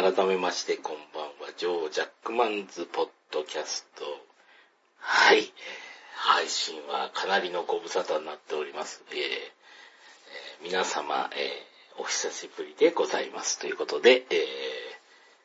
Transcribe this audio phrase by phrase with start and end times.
[0.00, 4.04] 改めましてこんばんは、ジョー・ジャックマンズ・ポッドキャスト。
[5.00, 5.52] はい。
[6.14, 9.02] 配信はかなりのご無沙汰になっております。
[9.10, 13.58] えーえー皆様、えーお久しぶりでございます。
[13.58, 14.38] ということで、えー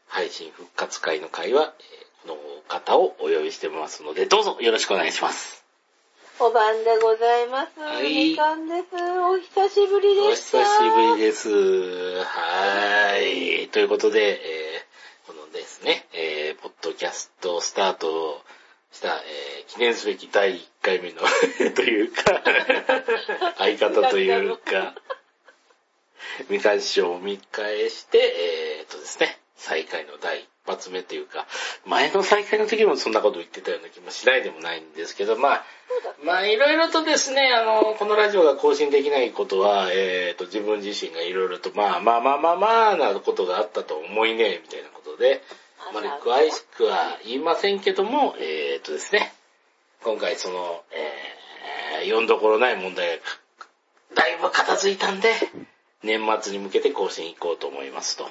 [0.06, 2.36] 配信復活会の会は、えーこの
[2.68, 5.63] 方をお呼びしてますので、どうぞよろしくお願いします。
[6.46, 7.80] お晩でございます。
[7.80, 8.84] はいみかんです。
[8.98, 10.58] お久しぶりおでした。
[10.58, 11.50] 久しぶりです。
[11.50, 13.70] はーい。
[13.70, 18.44] ということで、えーこのですね、えーポッドキャストスタート
[18.92, 21.22] した、えー記念すべき第1回目の
[21.76, 22.44] というか、
[23.58, 24.96] 相方というか、
[26.50, 31.46] みかん師匠を見返して、えー、とですね、再開の第一発目というか、
[31.86, 35.64] 前の再開の時もそんなこと言ってたような気もしないでもないんですけど、まあ、
[36.24, 45.42] まあ、いろいろとですね、あの、このラジオが更新できないことは、えっ、と、自分自身がいろいろと、まあまあまあまあまあなことがあったと思いね、みたいなことで、
[45.90, 49.34] あまり詳しくは言いませんけども、えっ、とですね、
[50.04, 53.24] 今回その、えー、読んどころない問題が
[54.16, 55.34] だいぶ片付いたんで、
[56.04, 58.30] 年末に向けて更新行こうと思いますと。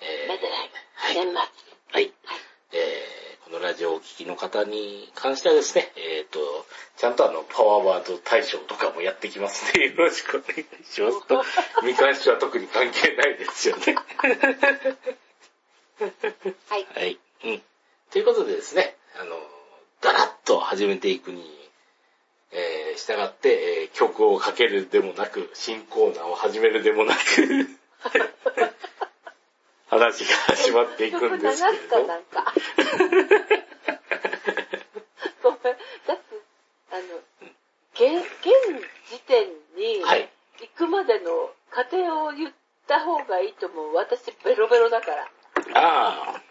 [0.00, 0.70] えーめでない。
[0.94, 1.61] はい年末。
[1.92, 2.10] はい。
[2.72, 6.38] えーこのラジオをお聞きの方に関してはですね、えっ、と、
[6.96, 11.44] ちゃんとあの、パワーワード大賞とかもやってきますので、 よろしくお願いしますと。
[11.84, 13.94] 見返しは特に関係ないですよね。
[16.66, 16.86] はい。
[16.94, 17.18] はい。
[17.44, 17.62] うん。
[18.10, 19.38] ということでですね、あの、
[20.00, 21.68] だらっと始めていくに、
[22.52, 27.20] えー、従って、えー曲をかけるでもなく、新コーナーを始めるでもなく、
[29.92, 31.76] 話が始まっていくんですけれど。
[31.76, 32.54] 曲流すかなんか。
[35.42, 35.60] ごめん。
[35.60, 36.22] だって、
[36.90, 37.02] あの、
[37.92, 38.48] 現、現
[39.10, 40.30] 時点にはい。
[40.60, 42.52] 行くまでの過程を言っ
[42.86, 43.94] た方がいいと思う。
[43.94, 45.28] 私ベロベロだから。
[45.74, 46.42] ああ。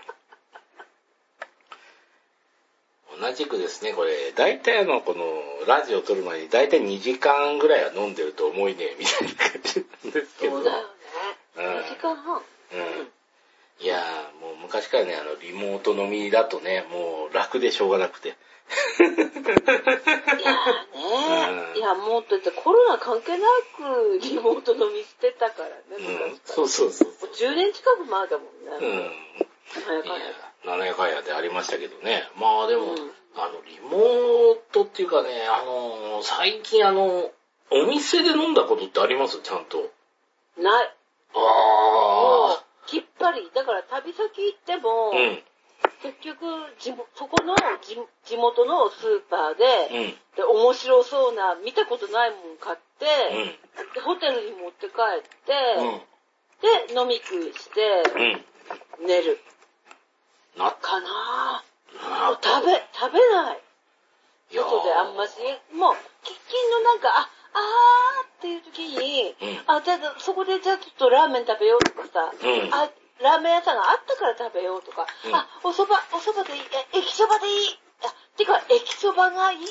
[3.20, 5.24] 同じくですね、これ、大体あの、この、
[5.66, 10.58] ラジオを撮る前に大体2時間ぐらいは飲んでると思いねえ、みたいな感じなんですけど。
[10.58, 10.84] そうだよね。
[11.58, 12.36] うん2時間半。
[12.38, 13.12] うん。
[13.82, 18.30] いやー、もう昔からね、あの、リモート飲みだとね、もう楽でしょうがなくて。
[18.30, 19.16] いやー
[20.94, 26.06] ねうんいや、もうだってコロナ関係なくリモート飲みしてたからね、うん。
[26.06, 27.08] 昔からそうそうそう。
[27.08, 28.48] もう10年近く前だもん
[28.84, 28.98] うん。
[28.98, 29.12] ね。
[29.74, 30.12] 早いかっ
[30.64, 32.24] たや、7やかんやでありましたけどね。
[32.40, 37.32] まあでも、うんあの、リモートっていうかね、あの、最近あの、
[37.72, 39.40] お店で飲んだことってあります？
[39.42, 39.90] ちゃんと。
[40.58, 40.94] ない。
[41.34, 42.51] あもう、
[42.92, 43.50] きっぱり。
[43.56, 45.18] だから旅先行っても、あ。
[45.18, 45.44] うん。
[46.04, 46.46] 結局
[47.16, 49.64] そこの地地元のスーパーで、
[49.96, 50.36] うん。
[50.36, 53.94] で面白そうな、見たことないもん買って、うん。
[53.96, 56.02] でホテルに持って帰って、うん。
[56.62, 58.04] で、飲み食いして、
[59.00, 59.08] うん。
[59.08, 59.40] 寝る。
[60.58, 61.64] な、かな
[61.96, 62.44] なぁ。
[62.44, 63.60] 食べ、食べない。
[64.52, 65.40] 外であんまし、
[65.74, 72.90] もう、喫緊のなんか、あ、あーっていう時に、うんあ、じゃあ、そこでじゃあちょっとラーメン食べようとかさ、うんあ、
[73.22, 76.66] ラーメン屋さんがあったから食べようとか、うんあ、お蕎麦、お蕎麦でいい、
[76.98, 77.80] え駅蕎麦でいい。
[78.02, 79.66] あ、てか、駅蕎麦がいいっ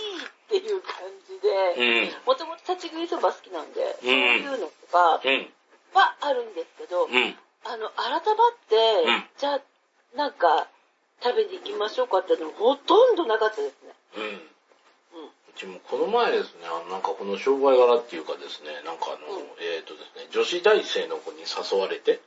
[0.46, 2.22] ていう感じうで、ん。
[2.22, 5.50] もともと立ち食い蕎麦好きなんで、うんそういうのとかうん。
[5.90, 7.34] はあるんですけど、うん。
[7.66, 8.22] あの、改まっ
[8.70, 9.60] て、うんじゃあ、
[10.14, 10.70] なんか、
[11.22, 13.90] 食べに行きましょうかっていうのほとんどなかったですね。
[15.60, 22.20] ちもこの前ですね、あのなんかこの商売柄っていうかですね、なんかあの、うんえっ、とですね、女子大生の子に誘われて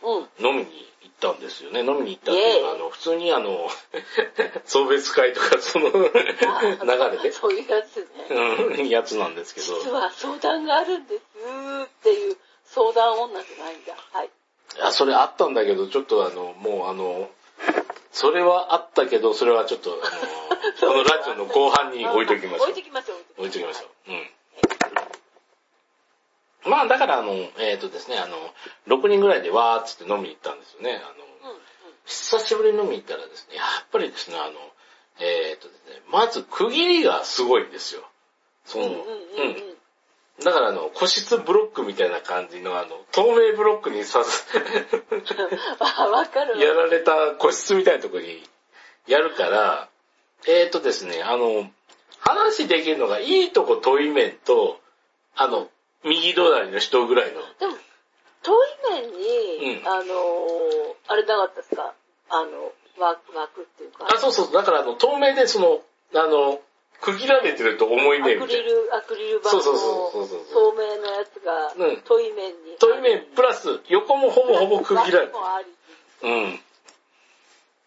[0.00, 0.48] うん。
[0.48, 1.80] 飲みに行ったんですよね。
[1.80, 3.68] 飲みに行ったっていうか、イエーイあの、普通にあの、
[4.64, 8.06] 送別会とかその流れで、そういうやつね。
[8.30, 11.22] うん、やつなんですけど、実は相談があるんです
[11.84, 13.94] っていう相談女じゃないんだ。
[14.12, 14.30] はい。
[14.76, 17.28] いや、それあったんだけど、ちょっとあの、もうあの、
[18.12, 20.00] それはあったけど、それはちょっと、あの、
[20.92, 22.88] このラジオの後半に置いときましょう置いと。
[22.88, 23.18] きましょう。
[23.38, 24.12] 置いときましょう。
[24.12, 24.30] うん。
[26.70, 28.36] まあ、だから、あの、えっ、とですね、あの、
[28.88, 31.02] 6人ぐらいでわーっつって飲みに行ったんですよね。
[31.02, 31.08] あ
[31.46, 31.56] の、うん。
[31.56, 31.60] うん。
[32.04, 34.58] 久しぶりに飲みに行ったらですね、やっぱりですね、あの、
[35.20, 38.02] えっ、とですね、まず区切りがすごいんですよ。
[38.64, 39.69] その、うんうんうんうん。
[40.44, 44.46] だからあの、個室ブロックみたいな感じのあの、透明ブロックにさす、
[45.78, 46.58] あ、 わかるわ。
[46.64, 48.42] やられた個室みたいなところに
[49.06, 49.88] やるから、
[50.46, 51.70] えっ、とですね、あの、
[52.20, 54.80] 話できるのがいいとこ遠い面と、
[55.36, 55.68] あの、
[56.04, 57.42] 右隣の人ぐらいの。
[57.58, 57.76] でも、
[58.42, 58.68] 遠い
[59.02, 61.94] 面に、うんあのー、あれなかったですか？
[62.30, 64.06] あの、枠、枠っていうか。
[64.10, 65.82] あ、そうそう、だからあの、透明でその、
[66.14, 66.60] あの、
[67.00, 68.46] 区切られてると思いねみたいな。
[68.46, 72.76] クリル、アクリル板のそうそうそうそうそう透明のやつがうん、遠い面に。
[72.78, 75.32] 遠い面プラス、横もほぼほぼ区切られてる。
[75.32, 76.60] 枠もあり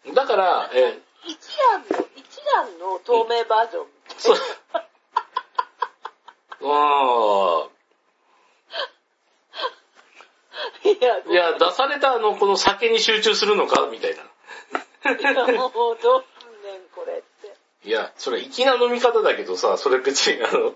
[0.06, 0.14] うん。
[0.14, 1.38] だから、え一
[1.72, 3.86] 覧の、一覧の透明バージョン。
[4.18, 4.36] そう。
[6.66, 7.68] あ
[10.84, 11.30] いや、あ。
[11.30, 13.88] いや、出されたあの、この酒に集中するのか？
[13.90, 14.22] みたいな。
[15.12, 16.24] いやもうどう。
[17.84, 20.74] いや、それ粋な飲み方だけどさ、それ別にあの、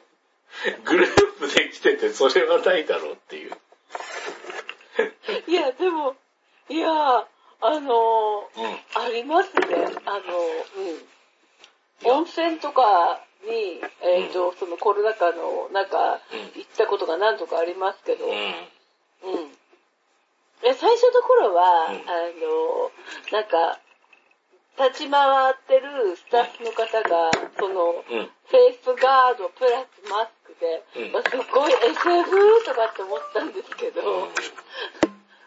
[0.84, 1.08] グルー
[1.38, 3.52] プで来ててそれはないだろうっていう。
[5.46, 6.14] いや、でも、
[6.68, 6.90] いや、
[7.60, 9.02] あのうん。
[9.02, 9.76] ありますね。
[10.04, 10.28] あの、
[12.06, 12.18] うん。
[12.20, 16.18] 温泉とかに、えっ、と、そのコロナ禍の中、うん
[16.54, 18.34] 行ったことが何とかありますけど、ううん。
[18.34, 18.38] ん。
[20.62, 22.90] え最初の頃は、うんあの、
[23.32, 23.80] なんか、
[24.78, 28.30] 立ち回ってるスタッフの方が、その、うん。
[28.48, 34.02] フェイスガードプラスマスクで、うんまあすごい SF とかって思ったんですけど、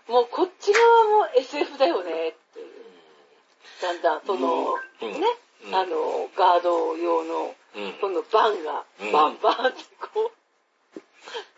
[0.08, 2.68] もうこっち側も SF だよねっていう。
[3.82, 5.20] だんだん、その、うんね、
[5.66, 7.94] うんあの、ガード用の、うん。
[8.00, 10.32] そのバンが、うんバンバンってこ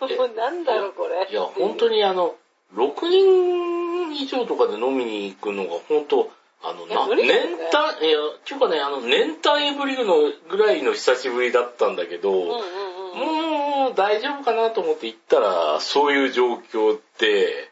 [0.10, 1.28] えう、もうなんだろうこれ。
[1.30, 2.36] いや、本当にあの、
[2.76, 6.31] 6人以上とかで飲みに行くのが本当、
[6.63, 7.27] あの、な、年
[7.71, 10.15] 単、いや、っていうかね、あの、年単位ぶりの
[10.50, 13.88] ぐらいの久しぶりだったんだけど、うんうんうん。
[13.88, 17.69] もう大丈夫かなと思って行ったら、そういう状況で、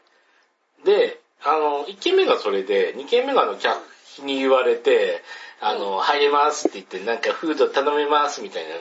[0.84, 3.80] で、あの、1軒目がそれで、2軒目があの、客
[4.24, 5.22] に言われて、
[5.60, 8.74] あの、入れますって言って、なんかフード頼めますみたいな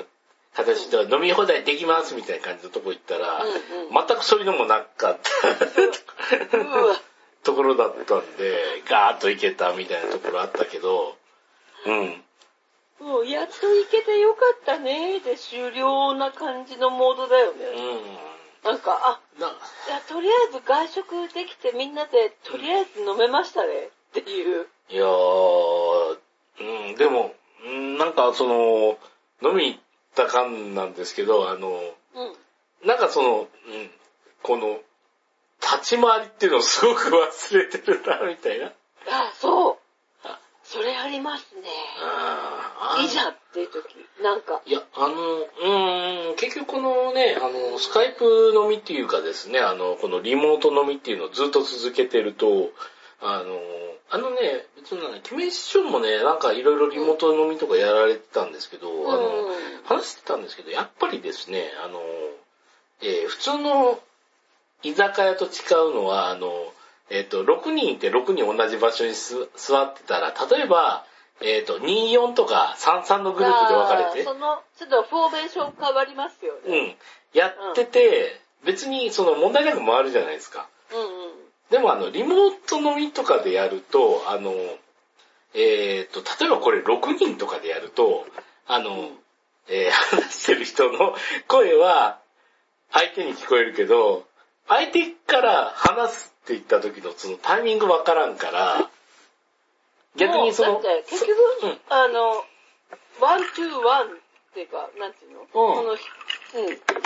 [0.56, 4.08] 形で、飲み放題できますみたいな感じのとこ行ったら、うんうん。
[4.08, 7.11] 全くそういうのもなかった
[7.44, 11.18] ところだったんで、ガーッと行けたみたいなところあったけど、
[11.86, 12.24] うん。
[13.06, 17.66] もうやっと行けてよかったねで終了な感じのモードだよね。
[18.64, 19.42] うなんか、あ、ん。
[19.42, 19.52] な、い
[19.90, 23.90] や、とりあえず外食できてみんなでとりあえず飲めましたね
[24.20, 24.68] っていう。
[24.90, 26.18] いやー、
[26.60, 27.34] うん、でも、
[27.66, 28.98] うんなんかその、
[29.42, 29.80] 飲みに行っ
[30.16, 32.24] た感なんですけど、あの、う
[32.86, 32.88] ん。
[32.88, 33.48] なんかその、うん、
[34.44, 34.80] この、
[35.62, 38.68] 立ち回りっていうのをすごく忘れてるな、みたいな。
[38.68, 38.72] あ、
[39.40, 39.78] そう
[40.24, 40.40] あ。
[40.64, 41.62] それありますね。
[43.02, 43.96] いいじゃんっていう時。
[44.22, 44.62] なんか。
[44.66, 52.72] いや、あの、うーん、結局このね、あの、スカイプ飲みっていうかですね、あの、このリモート飲みっていうのをずっと続けてると、
[53.22, 53.60] あの、
[54.10, 62.02] あのね、別にね、キメションもね、なんかいろいろリモート飲みとかやられてたんですけど、あの、うん話してたんですけど、やっぱりですね、あの、
[63.02, 64.00] えー普通の
[64.84, 65.50] 居酒屋と違
[65.92, 66.52] うのは、あの、
[67.10, 71.06] えっ、と、6人いて6人同じ場所にす座ってたら、例えば、
[71.42, 76.96] えっ、と、24とか33のグループで分かれてその、ちょっとフォーメーション変わりますよね。
[77.34, 80.68] うん、やってて、別にその問題なく回るじゃないですか。
[80.94, 81.08] うんうん。
[81.70, 84.54] でもあの、リモート飲みとかでやると、あの、
[85.54, 88.26] えっ、と、例えばこれ6人とかでやると、
[88.68, 89.10] あの、
[89.68, 91.16] えー話してる人の
[91.48, 92.20] 声は
[92.92, 94.26] 相手に聞こえるけど、
[94.68, 98.90] 相手から話すって言った時のそのタイミングわからんから、
[100.18, 102.44] 逆にその、もうだって結局、そうんあの、
[103.22, 104.08] ワン、ツー、ワン
[104.52, 105.98] っていうか、なんていうの、うん。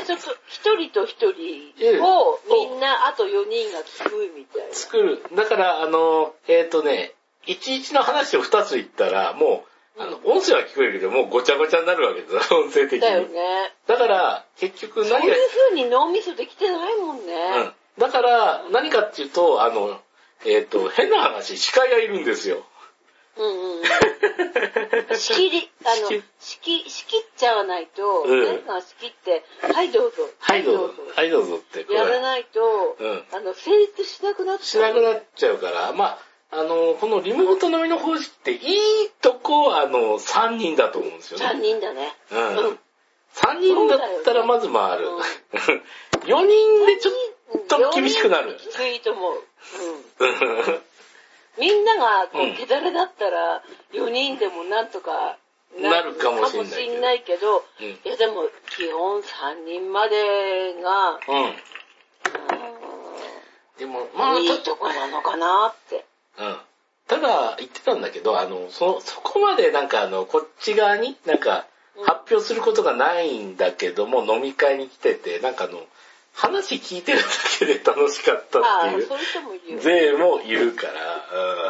[0.06, 4.74] ちょっと、一人と一人を、うんみんな、あと4人が聞くみたいな。
[4.74, 5.24] 作る。
[5.36, 7.14] だから、あの、えっ、とね、
[7.46, 13.00] 11の話を2つ言ったら、もう、あの、音声は聞こえるけど、もうごちゃごちゃになるわけですよ、 音声的に。
[13.00, 13.74] だよね。
[13.88, 17.72] だから、結局何がそういう、風に脳みそできてないもんうんね。。
[17.98, 20.02] だから、何かっていうと、あの、
[20.44, 22.66] えっ、と、変な話、司会がいるんですよ。
[23.38, 23.84] うん、うん、うん。
[25.18, 26.10] 仕切り、あの、
[26.40, 30.30] 仕切、仕切っちゃわないと、うん皆さん仕切って、はいどうぞ。
[30.40, 31.04] はい、どうぞ。
[31.16, 31.86] はい、どうぞって。
[31.94, 34.92] やらないと、うんあの、成立しなくなっちゃう。
[34.92, 36.20] しなくなっちゃうから、まあ、
[36.52, 38.60] あの、このリモート飲みの方式って、いい
[39.22, 41.46] とこ、あの、3人だと思うんですよね。
[41.46, 42.14] 3人だね。
[42.32, 42.80] うんうん
[43.36, 45.10] 3人だったらまず回る。
[45.10, 45.22] うん
[46.24, 49.44] 4 人でちょっと厳しくなるきついと思う。
[50.20, 50.34] うん。
[50.38, 50.82] と、
[51.58, 53.62] みんながこうんう手だれだったら、
[53.92, 55.38] 4人でもなんとか
[55.78, 61.56] なるかもしれないけどかもしんないけど、うんいやでも基本3人までが、うん。
[63.78, 66.06] でも、まあ、うんいいとこなのかなって。
[66.40, 66.58] うん。
[67.08, 75.86] ただ、言ってたんだけど、あの、そ、そこまでなんかあの、こっち側になんかうん発表することがないんだけども、飲み会に来てて、なんかあの、
[76.34, 77.26] 話聞いてるだ
[77.60, 79.80] けで楽しかったっていう。
[79.80, 80.94] 税もいるから、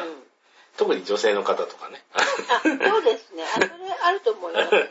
[0.01, 0.25] うんうん
[0.77, 2.03] 特に女性の方とかね。
[2.13, 3.43] あ、そうですね。
[3.43, 3.69] あ、それ
[4.03, 4.75] あると思います。
[4.75, 4.85] はい。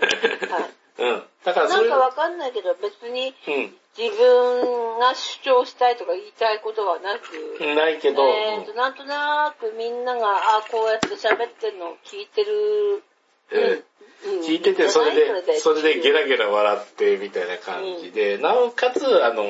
[0.98, 1.22] うん。
[1.44, 3.74] だからそれなんかわかんないけど、別にうん。
[3.96, 13.04] 自分が主張したいとか言いたいことはなく、ないけど、えーと、なんとなくみんなが、あこうやって喋ってるのを聞いてる。
[13.52, 13.84] うんうん
[14.42, 19.44] 聞いてて、それで、それでゲララゲラ笑ってみたいな感じで、なおかつ、あの、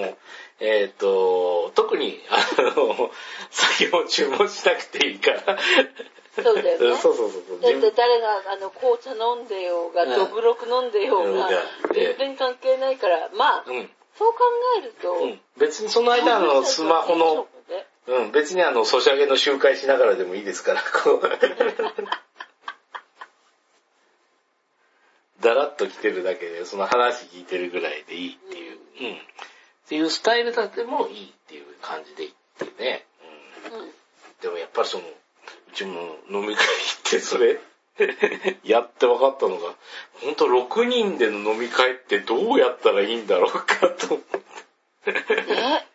[0.59, 3.11] えっ、と、特に、あの、
[3.51, 5.59] 酒を注文しなくていいから。
[6.43, 7.61] そうだよねんそうそうそうそう。
[7.61, 11.55] だって誰があの紅茶飲んでようが、うんどぶろく飲んでようがうん、
[11.95, 13.91] 全然関係ないから、まあ、うん。
[14.17, 14.39] そう考
[14.79, 15.41] えると、うん。
[15.59, 17.49] 別にその間、あの、スマホの、
[18.07, 21.23] うん、別にあの、ソシャゲの集会しながらでもいいですから、こう。
[25.41, 29.17] だらっと来てるだけで、その話聞いてるぐらいでいいっていう、うん。
[29.17, 29.19] っ
[29.89, 32.27] ていうスタイルだってもいいっていう感じで
[32.59, 33.05] 言ってね。
[33.73, 33.81] うん。
[33.81, 33.91] うん。
[34.41, 35.07] でもやっぱりその、う
[35.75, 37.61] ちも飲み会行ってそれ、
[38.65, 39.75] やって分かったのが、
[40.23, 44.21] ほんと6人での飲み会ってどうやったらいいんだろうかと思っ
[45.05, 45.13] て。
[45.13, 45.87] ね。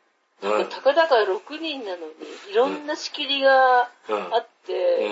[0.42, 0.70] うん。
[0.70, 2.14] たかだか6人なのに、
[2.52, 4.34] いろんな仕切りがうん。
[4.34, 5.10] あって、う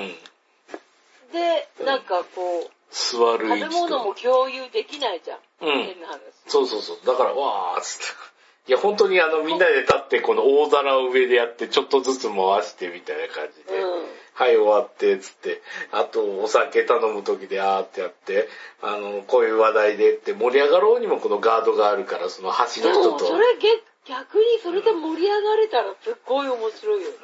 [1.29, 1.33] ん。
[1.33, 5.39] で、なんかこう、座る食べ物も共有できないじゃん。
[5.61, 6.19] うん変な話。
[6.47, 6.99] そうそうそう。
[7.05, 8.37] だから、わーっつって。
[8.67, 13.79] いや、本当にあの、みんなで立って、この大皿を上でやって、ちょっとずつ回してみたいな感じで。
[13.79, 14.05] うん。
[14.37, 15.63] はい、終わって、つって。
[15.91, 18.47] あと、お酒頼む時で、あーってやって、
[18.83, 23.25] あの、こういう話題でって盛り上がろうにもこのガードがあるから、その端でも、の人と。
[23.25, 27.09] それげ逆にそれで盛り上がれたらすっごい面白いよ。
[27.09, 27.15] うん。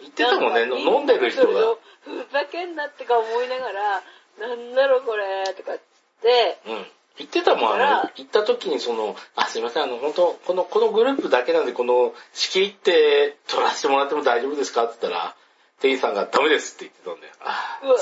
[0.00, 1.76] 言ってたもんね、飲んでる人が。。
[2.00, 4.02] ふざけんなってか思いながら、
[4.40, 5.82] なんだろこれ、とかっつっ
[6.22, 6.86] て、うん。
[7.18, 14.84] 言ってたもん、あの、行った時にその、あ、すいません、あの、本当この、このグループだけなんで、この、仕切って取らせてもらっても大丈夫ですか？
[14.84, 15.34] って言ったら、
[15.80, 17.32] 店員さんがダメですって言ってたんだよ。
[17.40, 17.94] あうわ。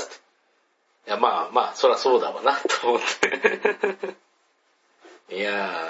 [1.07, 4.19] いや、まあまあ、そらそうだわな、と思って。
[5.35, 5.85] いや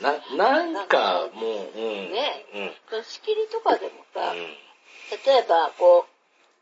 [0.00, 2.12] ー、な、なんか、もう、うん。
[2.12, 2.46] ね
[2.90, 3.04] うん。
[3.04, 4.38] 仕切りとかでもさ、うん。
[5.24, 6.06] 例えば、こ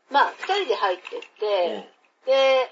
[0.09, 1.89] う、まあ、二人で入ってって、
[2.25, 2.71] で、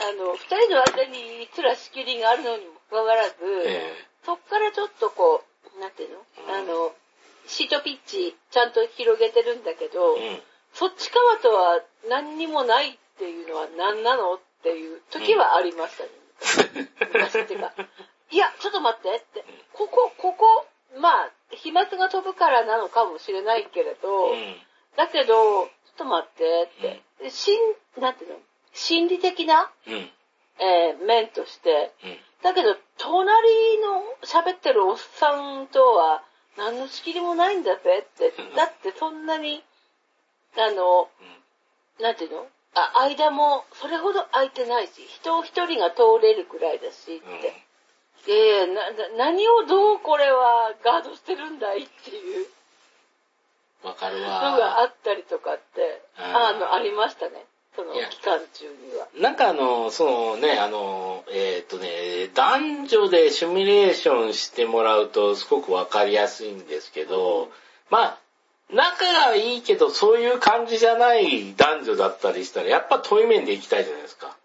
[0.00, 5.44] あの、二人の間にすら仕切りがあるのにもかかわらず、えそっからちょっとこ
[5.76, 6.18] う、なんていうの、
[6.48, 6.94] うんあの、
[7.46, 10.16] シートピッチちゃんと広げてるんだけど。
[10.78, 16.88] そっち側とは何にもないっていうのは何なのっていう時はありましたね。
[17.12, 17.72] 昔っていうか。
[18.30, 19.44] いや、ちょっと待ってって。
[19.72, 20.66] ここ、ここ、
[20.96, 24.56] まあ、飛沫が飛ぶからなのかもしれないけれど、うん。
[24.94, 27.02] だけど、ちょっと待ってって。
[27.24, 27.58] で心、
[27.96, 28.38] なんていうの？
[28.72, 30.12] 心理的な、うん。
[30.60, 32.20] えー面として、うん。
[32.42, 36.22] だけど、隣の喋ってるおっさんとは
[36.56, 38.32] 何の仕切りもないんだぜって。
[38.54, 39.64] だってそんなに、
[40.56, 41.08] あの、
[42.00, 42.46] なんていうの？
[42.74, 47.38] あ、間もそれほど空いてないし、人一人が通れるくらいだしうん。
[47.38, 47.64] って。
[48.26, 52.46] いやいや、な、な何をどうこれはガードしてるんだいっていう
[53.82, 54.84] わかるのがあわ。
[54.84, 57.44] ったりとかって、あの、ありましたね。
[57.76, 59.06] その期間中には。
[59.20, 67.50] なんかあの、そのね、あの、えーっとね、男女でシミュレーションしてもらうとすごくわかりやすいんですけど、
[67.88, 68.18] まあ、
[68.72, 74.36] 仲がいいけどそういう感じじゃない男女だったりしたら、やっぱ遠い面で行きたいじゃないですか。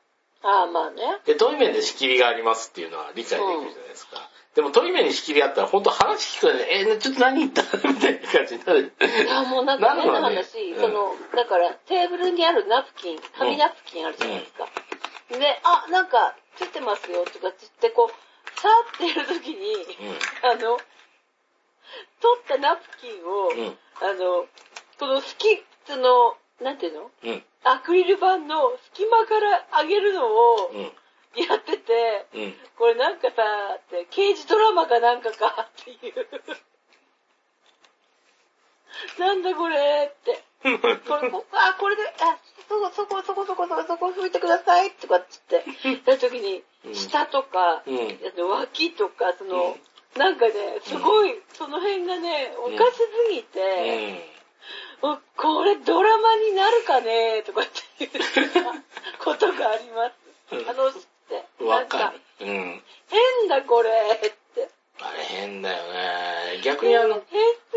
[0.44, 1.02] ああ、まあね。
[1.26, 4.30] で、遠い面で仕切りがありますっていうのは理解できるじゃないですか。
[4.56, 8.94] でも遠い面に仕切りあったら、本当話聞くとね、えーちょっと何言ったみたいな感じになる。
[9.02, 14.68] いや、もうなんか 変な話、うんその、だからテーブルにあるナプキン、紙ナプキンあるじゃないですか。
[15.32, 19.74] で、あ、なんか、ついてますよとかつって、こう、さーってやるときに、
[20.44, 20.78] あの、
[22.22, 23.60] 取ったナプキンを、うん。
[23.60, 23.78] うん。
[24.02, 24.48] あの、
[25.00, 27.12] この隙、その、なんていうの？
[27.24, 27.44] うん。
[27.64, 30.92] アクリル板の隙間から上げるのをうん。
[31.36, 32.54] やってて、うん。
[32.78, 33.42] これなんかさ、
[33.76, 36.28] って、刑事ドラマかなんかかっていう。
[39.20, 40.44] なんだこれって。
[40.62, 40.70] こ
[41.18, 42.38] れ、こあ、これで、あ、
[42.70, 45.66] そこ、そこ、そこ、そこ、そこ、そこ拭いてくださいとかっつって、
[46.06, 48.50] た時にう、ん下とか、うん。
[48.50, 49.78] 脇とか、その、
[50.18, 50.54] なんかね、
[50.84, 54.34] すごい、その辺がね、おかしすぎうて、
[55.36, 57.64] これドラマになるかねとかっ
[57.98, 58.12] ていう
[59.24, 60.56] ことがあります。
[60.56, 60.92] うんあの、っ
[61.28, 62.46] て、わかる、。
[62.46, 62.82] うん。
[63.10, 64.70] 変だこれって。
[65.02, 66.62] あれ変だよね。
[66.64, 67.74] 逆にあの、変す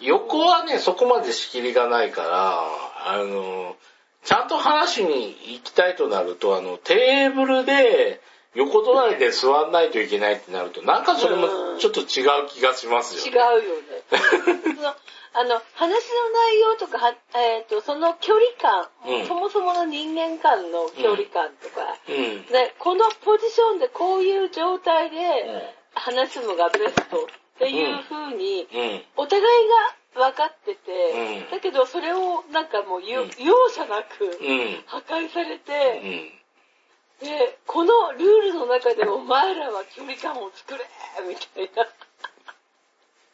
[0.00, 2.66] 横はね、そこまで仕切りがないから、
[3.06, 3.76] あの、
[4.24, 8.20] ちゃんと話しに行きたいとなると、あの、テーブルで
[8.54, 13.30] 横隣で座んないといけないってなると、なんかそれもちょっと違う気がしますよね。
[13.30, 14.94] うよね。
[15.36, 22.46] あの、話の内容とか、はえっ、と、その距離感、うんそもそもの人間間の距離感とか、うん。
[22.46, 29.04] で、このポジションでこういう状態で話すのがベストっていう風に、うん。
[29.16, 29.68] お互い
[30.14, 33.26] が分かってて、うんだけどそれをなんかもう容
[33.70, 34.84] 赦なくうん。
[34.86, 36.43] 破壊されうて、ん。
[37.20, 40.84] で、このルールの中でお前らは距離感を作れ
[41.28, 41.88] みたいな。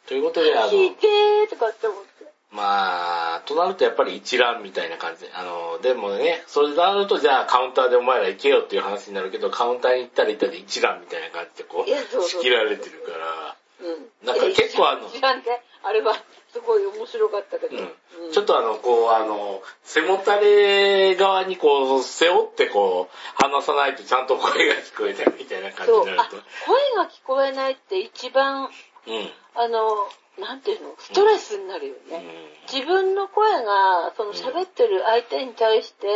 [0.07, 2.11] ということで、あの、聞いてーとかって思って。
[2.51, 13.55] まあ、となるとやっぱり一覧みたいな感じで、あの、でもね、それとなるとじゃあカウンターでお前ら行けよっていう話になるけど、カウンターに行ったら行ったで一覧みたいな感じでこう仕切られてるから、
[13.87, 14.27] うん。
[14.27, 16.13] なんか結構あの知らんで、あれは
[16.51, 17.77] すごい面白かったけど。
[17.77, 17.93] うんうん
[18.31, 26.37] ちょっとあの、こう、あの、背もたれ側にこう、背負ってこう、話さないとちゃんと声が聞こえないみたいな感じになると。
[26.65, 28.69] 声が聞こえないって一番、
[29.07, 29.31] うん。
[29.55, 30.07] あの、
[30.39, 32.23] なんていうの、ストレスになるよね。
[32.71, 36.07] 自分の声が、その喋ってる相手に対して、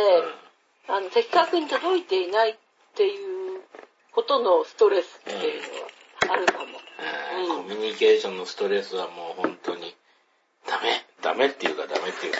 [0.88, 2.56] あの、的確に届いていないっ
[2.94, 3.60] ていう
[4.12, 5.62] ことのストレスっていう
[6.26, 6.78] のはあるかも。
[7.56, 9.95] コミュニケーションのストレスはもう本当に、
[10.66, 12.38] ダメ、ダメっていうかダメっていうか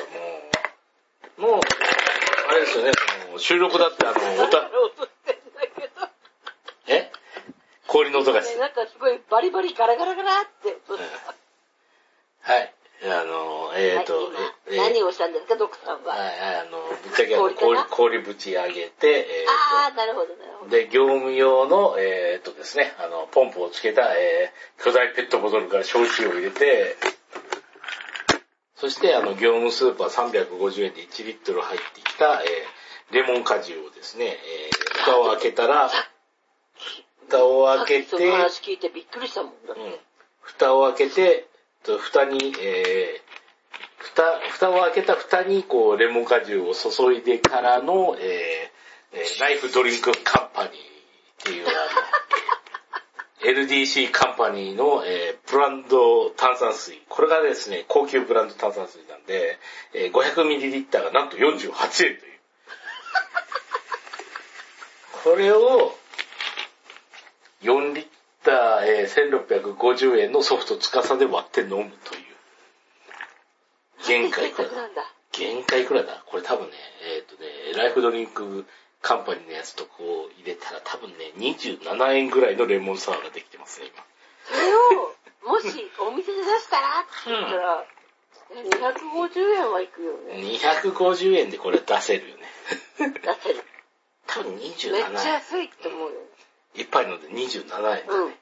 [1.38, 1.60] もう、もう、
[2.48, 2.92] あれですよね、
[3.26, 6.08] その収録だってあの、おたや、ろうとしてんだけど。
[6.88, 7.10] え？
[7.86, 10.76] 氷の音がしね、なんかすごいバリバリガラガラガラって。
[12.42, 12.72] はい。
[13.04, 14.24] あの、えっ、と、はい
[14.70, 16.14] え今、何をしたんですか、ドクさんは。
[16.14, 20.70] はい、はい、あの、ぶっちゃけ氷氷、氷ぶち上げて、えあー、なるほど、なるほど。
[20.70, 26.96] で、業務用の、えっ、とですね、あの、ポンプをつけた、えー、巨大ペットボトルから焼酎を入れて、
[28.76, 35.90] そして、あの、業務スーパー350円で1リットル入ってきた、えー、レモン果汁をですね、えー、蓋を開けたら、
[37.26, 39.80] 蓋を開けて、きその話聞いてびっくりしたもんだって。
[39.80, 39.94] うん。
[40.40, 41.48] 蓋を開けて、
[41.84, 43.26] と蓋に、えー、
[43.96, 50.74] 蓋、蓋を開けた蓋に、こう、レモン果汁を注いでからの、えー、えーライフドリンクカンパニーっ
[51.42, 51.66] ていう、
[53.42, 57.00] LDC カンパニーの、えーブランド炭酸水。
[57.08, 59.58] これがですね、高級ブランド炭酸水なんで、
[59.94, 62.18] えー 500ml がなんと48円という。
[65.24, 65.96] これを、
[67.62, 68.06] 4リッ
[68.42, 72.26] ター、えー1650円のソフトつかさで割って飲むという。
[74.06, 75.12] 限界いくらだ なんだ。
[75.32, 78.64] 限界いくらだこれ多分ね、えっ、とね、ライフドリンク
[79.06, 83.86] カンパニーのやつとこう入れたら多分ね、27円ぐらいのレモンサワーができてますね、
[84.50, 85.14] それを、
[85.46, 85.68] もし
[86.02, 87.86] お店で出したらって言ったら、
[88.50, 90.42] 250円はいくよ今。
[90.42, 90.58] ね。
[90.58, 92.42] 250円でこれ出せるよね。
[92.98, 93.04] 出
[93.42, 93.62] せる。
[94.26, 95.12] 多分めっ27ちゃ円。
[95.34, 96.16] 安いって思うよ。
[96.74, 98.36] 一杯飲んで27円だうんね。。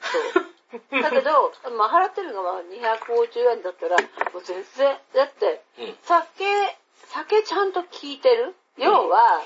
[0.00, 1.02] そう。
[1.02, 3.96] だけど、まあ、払ってるのが250円だったら、
[4.32, 5.96] もう全然、だって、うん。
[6.02, 6.44] 酒、
[7.08, 8.54] 酒ちゃんと効いてる？
[8.76, 9.42] 要は、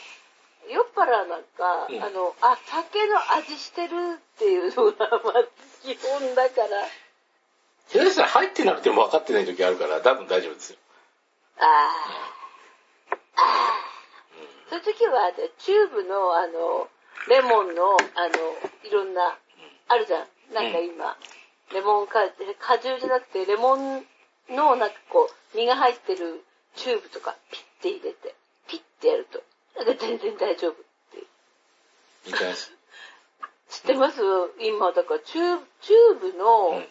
[0.68, 2.03] 酔っ払うなんか、うん。
[2.03, 5.44] あの、あ、酒の味してるっていうのが、まあ、
[5.83, 6.68] 基本だから、
[7.88, 10.79] ひょっとしたら入ってなくても分かってない時あるから、多分大丈夫ですよ。
[11.59, 14.70] あー、あー。
[14.70, 16.88] そういう時は、でチューブの、あの、
[17.29, 19.37] レモンの、あの、いろんな、
[19.88, 20.27] あるじゃん。
[20.55, 21.16] なんか今、
[21.72, 24.05] レモン果汁、果汁じゃなくて、レモン
[24.48, 26.44] の、なんかこう、実が入ってる
[26.77, 28.35] チューブとか、ピッて入れて、
[28.68, 29.42] ピッてやると、
[29.76, 30.82] なんか全然大丈夫って。
[32.26, 32.72] みたいです。
[33.70, 34.20] 知ってます？
[34.61, 36.88] 今、だからチューブ、チューブうのん。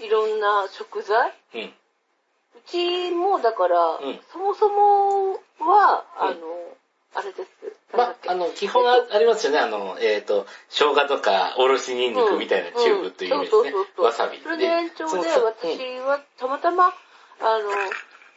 [0.00, 1.32] いろんな食材？
[1.54, 1.60] うん。
[1.62, 6.76] うちもだから、うんそもそもは、うんあの、
[7.14, 7.50] あれです。
[7.96, 9.58] まあ、あの、基本はありますよね。
[9.58, 16.94] あの、えっ、と、生姜とか、おろしニンニクみたいなチューブという意味ですねわさびそれで延長で、私はたまたま、
[17.40, 17.70] あの、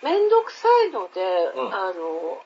[0.01, 1.21] めんどくさいので、
[1.55, 2.43] うんあの、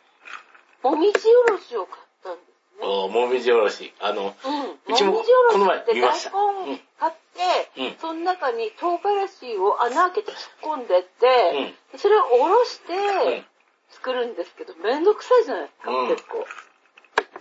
[0.83, 2.87] もみじおろしを買ったんですね。
[2.87, 3.93] おもみじおろし。
[3.99, 4.31] あの、うん。
[4.31, 11.99] うちももみじおろこの前しって大見ました根買って、うんその中に唐辛子を穴開けて突っ込んでって、うん。
[11.99, 13.45] それをおろしてうん。
[13.89, 16.45] 作るんですけど、めんどくさいじゃないですか、うん結構。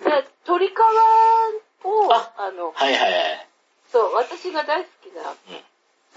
[0.05, 0.73] で、鶏皮
[1.85, 3.49] を、ああの、はいはいはい。
[3.91, 5.23] そう、私が大好きな、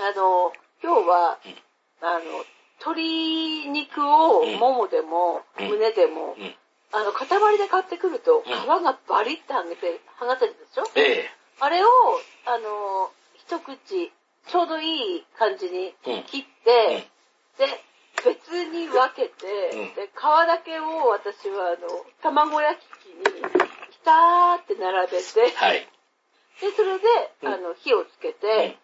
[0.06, 0.54] あの、
[0.84, 1.56] 今日は、うん
[2.02, 2.20] あの、
[2.80, 6.56] 鶏肉を、うんももでも、うん胸でも、うん。
[6.92, 8.44] あの、塊で買ってくると、うん。
[8.44, 10.84] 皮がバリって剥げて、剥がせるでしょ？
[10.96, 11.30] ええ。
[11.60, 11.88] あれを、
[12.46, 14.12] あの、一口、
[14.48, 16.24] ちょうどいい感じにうん。
[16.24, 17.08] 切って、
[17.58, 17.68] で、
[18.26, 19.94] 別に分けて、うん。
[19.96, 23.42] で、皮だけを私は、あの、卵焼き器に、
[23.92, 25.88] ひたーって並べて、はい。
[26.62, 27.06] で、それで、
[27.44, 27.54] うん。
[27.54, 28.78] あの、火をつけて、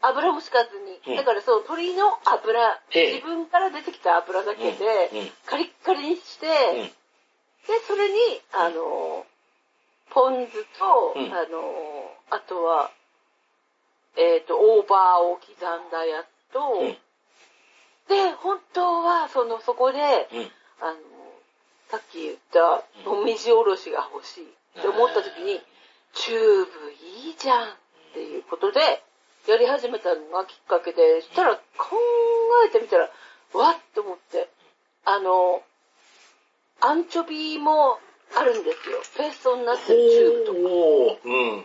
[0.00, 1.16] 油も敷かずに、うん。
[1.16, 3.14] だからその鶏の油、ええ。
[3.14, 5.18] 自分から出てきた油だけで、うん。
[5.18, 5.30] うん。
[5.46, 6.90] カリッカリにして、うん。
[7.66, 8.18] で、それに、
[8.52, 9.26] あの、
[10.10, 11.32] ポン酢と、うん。
[11.32, 12.90] あの、あとは、
[14.16, 16.96] えっ、と、オーバーを刻んだやつと、うん。
[18.08, 20.50] で、本当は、その、そこで、うん。
[20.80, 20.98] あの、
[21.88, 25.60] さっき言った、もみじおろしが欲しいって思った時に、
[26.14, 26.92] チューブ
[27.26, 27.74] いいじゃんっ
[28.12, 29.02] ていうことで、
[29.46, 31.96] やり始めたのがきっかけで、したら考
[32.66, 33.10] えてみたら、
[33.54, 34.48] わっと思って、
[35.04, 35.62] あの、
[36.84, 37.98] アンチョビも
[38.34, 38.98] あるんですよ。
[39.16, 40.58] ペーストになってるチューブとか。
[41.24, 41.64] うん。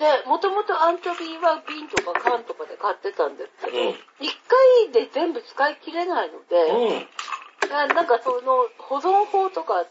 [0.00, 4.36] で、もともとアンチョビは瓶とか缶とかで買ってたんですけど、うん一
[4.84, 7.70] 回で全部使い切れないので、うん。
[7.70, 9.84] ななんかその保存法とか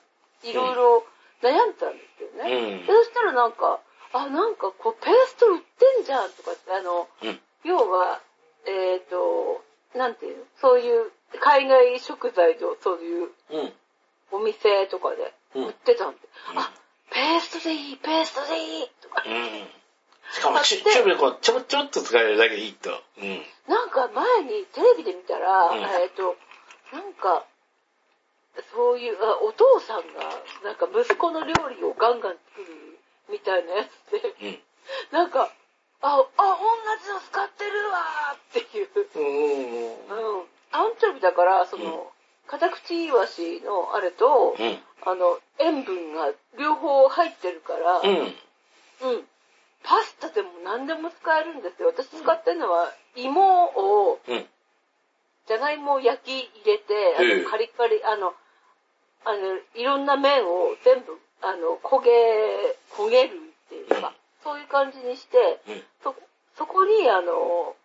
[0.43, 1.03] いろいろ
[1.41, 2.82] 悩んでたんですよね。
[2.82, 3.79] うんでそしたらなんか、
[4.13, 7.39] あ、なんかこうペースト売ってんじゃんとかって、あの、うん。
[7.63, 8.21] 要は、
[8.65, 9.63] えっ、と、
[9.97, 13.73] なんていうのそういう海外食材のそういううん。
[14.32, 16.20] お店とかでうん売ってたんで、
[16.52, 16.72] うんあ、
[17.12, 19.68] ペーストでいい、ペーストでいいとか、うん。
[20.32, 22.89] しかもチュ、ーブでこう、ちょ、ちょっと使えるだけでいいと。
[23.18, 23.42] うん。
[23.68, 26.38] なんか前にテレビで見たら、うんえっ、と、
[26.94, 27.46] なんか、
[28.74, 30.22] そういうあ、お父さんが、
[30.63, 33.00] なんか息子の料理をガンガン作る
[33.32, 34.60] みたいなやつで、うん。
[35.12, 35.52] なんか、
[36.02, 38.89] あ、あ、同じの使ってるわーっていう。
[39.15, 40.39] うん。
[40.39, 40.46] うん。
[40.72, 42.12] アンチョビだから、その、
[42.49, 44.79] カタクチイワシのあれと、うん。
[45.05, 48.17] あの、塩分が両方入ってるから、うん。
[48.17, 48.33] うん。
[49.83, 51.89] パスタでも何でも使えるんですよ。
[51.89, 54.45] 私使ってるのは、芋を、うん。
[55.47, 58.33] じゃがいもを焼き入れて、あええのカリカリ、あの、
[59.25, 62.09] あの、いろんな麺を全部、あの、焦げ、
[62.91, 63.35] 焦げる
[63.67, 64.03] っていうか、うん
[64.41, 65.83] そういう感じにして、うん。
[66.01, 66.15] そ、
[66.57, 67.75] そこに、あの、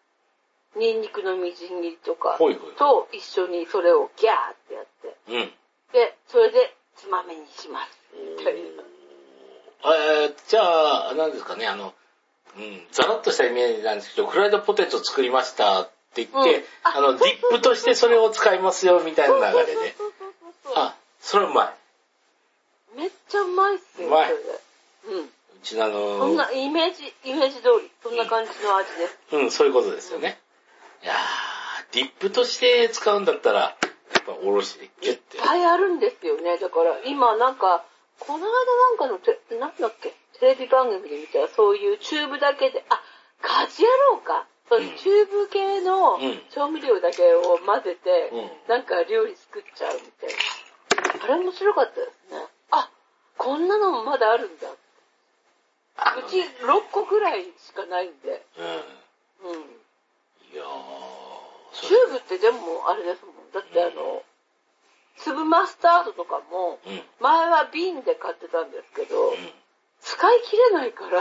[0.77, 2.39] ニンニクのみじん切りとか。
[2.39, 5.53] と一緒にそれをギャーってやって、うん。
[5.93, 7.99] で、それでつまみにします。
[8.39, 8.61] みたいな。
[9.87, 11.93] えー、じゃあ、何ですかね、あの、
[12.57, 19.95] うん、ざらっとしたイメージなんですけど、フライドポテト作りましたって言って、うんああの、ディップとしてそれを使いますよ、みたいな流れで。
[20.75, 22.97] あ、それうまい。
[22.97, 24.33] めっちゃうまいっすよ、うまい。
[24.33, 25.25] うん。
[25.25, 25.29] う
[25.63, 29.19] ちのあの、そんなイメージ、イメージ通り、そんな感じの味です。
[29.33, 30.39] うん、そういうことですよね。
[31.05, 33.77] いやー、ディップとして使うんだったら、や
[34.21, 35.43] っぱおろしでギュッていっ。
[35.45, 36.57] ぱいあるんですよね。
[36.57, 37.85] だから今なんか、
[38.19, 43.03] この間なんかのテ、なんだっけ、テレビ番組で見たらそういうチューブだけで、あ、
[43.43, 44.47] カジ野郎か？
[44.67, 50.31] そういうチューブ系のうん調味料だけを混ぜて、うんなんか料理作っちゃうみたい
[51.19, 51.25] な。
[51.25, 52.41] あれ面白かったですね。
[52.71, 52.89] あ、
[53.37, 54.69] こんなのもまだあるんだ。
[54.71, 58.47] うち6個ぐらいしかないんで。
[59.45, 59.51] うん。
[59.53, 59.65] うん。
[60.55, 60.63] いや
[61.75, 63.51] チューブってでもあれですもん。
[63.51, 64.23] だってあの、
[65.19, 67.03] 粒マスタードとかも、うん。
[67.19, 69.33] 前は瓶で買ってたんですけど、う
[70.01, 71.19] 使い切れないから。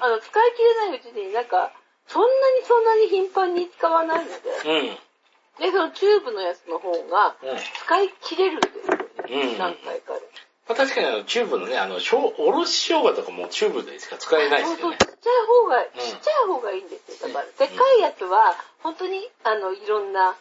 [0.00, 1.72] あの、使い切れないうちになんか、
[2.06, 2.28] そんな
[2.60, 4.36] にそんなに頻繁に使わないので、
[4.68, 5.64] うん。
[5.64, 7.58] で、そのチューブのやつの方が、うん。
[7.58, 9.52] 使い切れるんですよね。
[9.52, 10.20] うん何回かで。
[10.68, 11.96] まあ、確かにあの、チューブのね、あの、
[12.38, 15.07] おろし生姜とかもチューブでしか使えないでそうそう、すよねち。
[15.18, 17.28] っちゃい方が、んちっちゃい方がいいんですよ。
[17.28, 20.36] だから、でっかいやつは、本当に、あの、いろんな、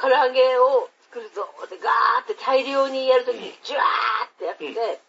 [0.00, 5.00] 唐揚げを作るぞってガーって大量にやるときに、ジュワーってやって、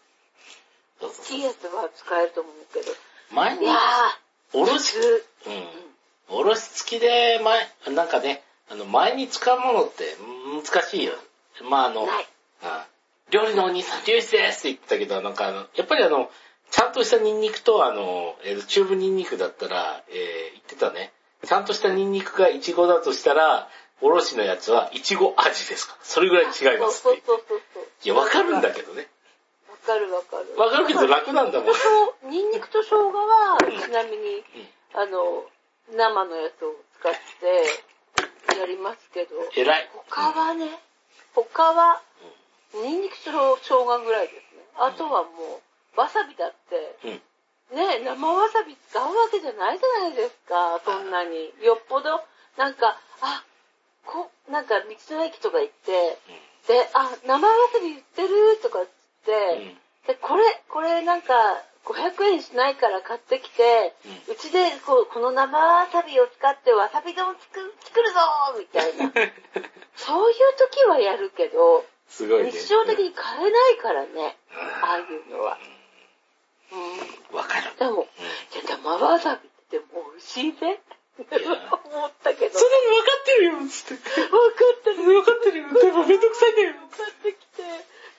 [1.00, 2.92] 大きいやつは使えると思うけど、
[3.30, 4.96] 前にいや、ー、おろし、
[5.46, 6.36] うん。
[6.36, 10.16] おろし付きで、前、なんかね、あの、前に使うものって
[10.64, 11.12] 難しいよ。
[11.68, 12.08] まあ、あの、
[13.30, 16.30] 料理のお兄さん、漁師ですって言ってたけど、なんかあの、やっぱりあの、
[16.72, 21.12] ちゃんとしたニンニクと、あの、えーチューブニンニクだったら、えー言ってたね。
[21.46, 23.68] ちゃんとしたニンニクがイチゴだとしたら、
[24.00, 25.94] おろしのやつはイチゴ味ですか？
[25.94, 25.98] ら。
[26.02, 27.84] それぐらい違いますそうってそうそうそう。
[28.04, 29.06] いや、わかるんだけどね。
[29.70, 30.56] わかるわかる。
[30.58, 34.42] わかるけど楽なんだもんニンニクと生姜は、ちなみに、
[34.94, 35.44] あの、
[35.90, 37.12] 生のやつを使っ
[38.54, 39.90] てやりますけど、偉い。
[40.08, 40.66] 他はね、
[41.34, 42.00] 他は、
[42.74, 44.62] ニンニクと生姜ぐらいですね。
[44.78, 45.60] あとはもう、
[45.96, 47.76] わさびだって、うん。
[47.76, 51.52] ね、生わさび使うわけじゃないじゃないですか、そんなに。
[51.64, 52.22] よっぽど、
[52.56, 53.44] なんか、あ、
[54.04, 56.18] こ、なんか道の駅とか行って、
[56.68, 58.90] で、あ、生わさび売ってるとかっつっ
[59.24, 59.78] て、うん。
[60.06, 61.34] で、これ、これなんか、
[61.84, 63.94] 500円しないから買ってきて、
[64.30, 68.20] うちでこうこの生わさびを使ってわさび丼作る作るぞ
[68.58, 69.10] みたいな。
[69.96, 72.52] そういう時はやるけど、すごいね。
[72.52, 74.38] 日常的に買えないからね、
[74.82, 75.58] ああいうのは。
[76.72, 77.36] うん。
[77.36, 77.70] わかる。
[77.78, 78.06] でも、い
[78.56, 80.80] や、生わさびってでも美味しいね。
[81.16, 82.58] 思ったけど。
[82.58, 84.04] それ分かってるよつって。
[84.28, 84.96] 分かったね。
[85.04, 85.68] 分かってるよ。
[85.80, 86.74] でもめんどくさいんだよ。
[86.90, 87.62] 買ってきて、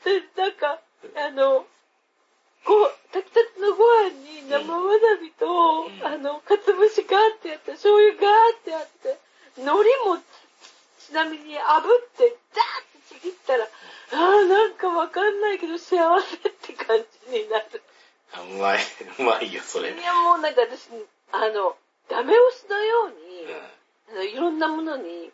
[0.06, 0.80] で、なんか、
[1.28, 1.66] あの、
[2.66, 9.20] ご、炊きたてのご飯に生わさびと、うんあの、かつぶしガーってやって、醤油ガーってやって、
[9.58, 11.62] 海苔もちちなみに炙っ
[12.18, 17.84] て、ザーってちぎったら、あーなんかわかんないけど幸せって感じになる。
[18.42, 18.80] うまい、
[19.20, 19.90] うまいよ、それ。
[19.90, 20.90] うんいやもうなんか私、
[21.32, 21.78] あの、
[22.10, 23.16] ダメ押しのように、
[24.10, 25.32] あのいろんなものに、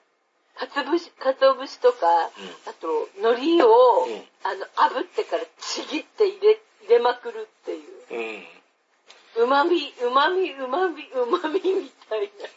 [0.55, 8.47] かつぶし、かつお節とか、あと、海苔を、うんあの、炙ってからちぎって入れ、入れまくるっていう。
[9.37, 9.43] うん。
[9.43, 12.47] うまみ、うまみ、うまみ、うまみみたいな。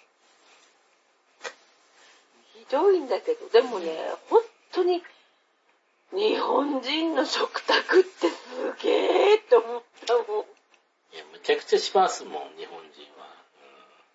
[2.55, 3.97] ひどいんだけど、でもね、
[4.29, 5.03] 本当に、
[6.13, 10.25] 日本人の食卓ってすげーって思ったもん。
[11.13, 13.29] いや、むちゃくちゃしますもん、日本人は。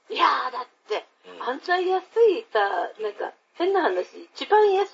[0.10, 2.60] いやー、だって、うんあんな安いさ、
[3.01, 4.05] なんか、変な話、
[4.36, 4.91] 一番安い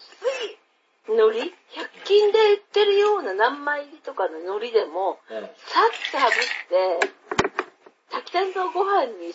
[1.10, 1.52] 海苔 ?100
[2.06, 5.38] 均で売ってるような何枚入りとかの海苔でも、うん。
[5.38, 5.44] うん。
[5.44, 5.52] さっ
[6.12, 7.14] と炙って、
[8.12, 9.34] 炊きたてのご飯に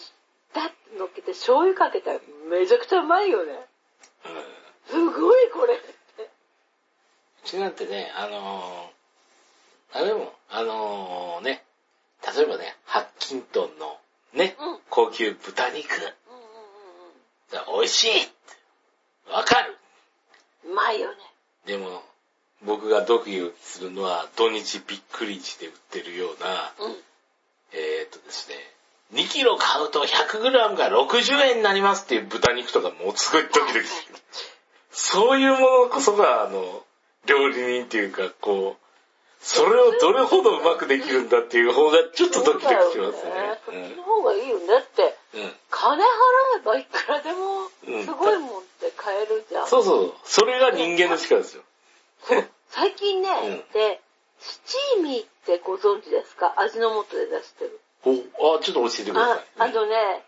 [0.55, 3.53] ダッと乗っけて醤油かけたらめちゃくちゃうまいよね。
[4.87, 5.98] すごいこれって。
[7.45, 11.65] うちなんてね、あのー、あれも、あのー、ね、
[12.37, 13.97] 例えばね、ハッキントンの、
[14.35, 16.13] ね、うん高級豚肉、うんうん
[17.79, 18.09] 美味しい
[19.33, 19.79] わかる
[20.67, 21.17] うまいよね。
[21.67, 22.03] でも、
[22.65, 26.97] 僕がドキドキするのは、土日びっくりして売ってるような、うん。
[27.73, 28.57] えー、っとですね、
[29.15, 34.19] 2キロ買うと 100g が60円になりますっていう豚肉とかもうすごいドキドキする。
[34.91, 36.85] そういうものこそが、あの、
[37.27, 38.85] 料理人っていうか、こう、
[39.41, 43.61] それをどれほどうまくできるんだっていう方がちょっとドキドキしますね。
[43.65, 44.67] そっちの方がいいよね。
[44.67, 45.43] だって、うん。
[45.43, 45.53] うん。
[45.71, 46.07] 金払
[46.61, 47.39] えばいくらでも、
[47.87, 49.69] うんすごいもんって買えるじゃん。
[49.69, 50.15] そうそう。
[50.25, 51.63] それが人間の力ですよ。
[52.71, 54.01] 最近ね、うんで、
[54.41, 56.55] スチーミーってご存知ですか？
[56.59, 57.81] 味の素で出してる。
[58.05, 59.45] お、あ、ちょっと教えてくだあさい。
[59.59, 60.25] あのね、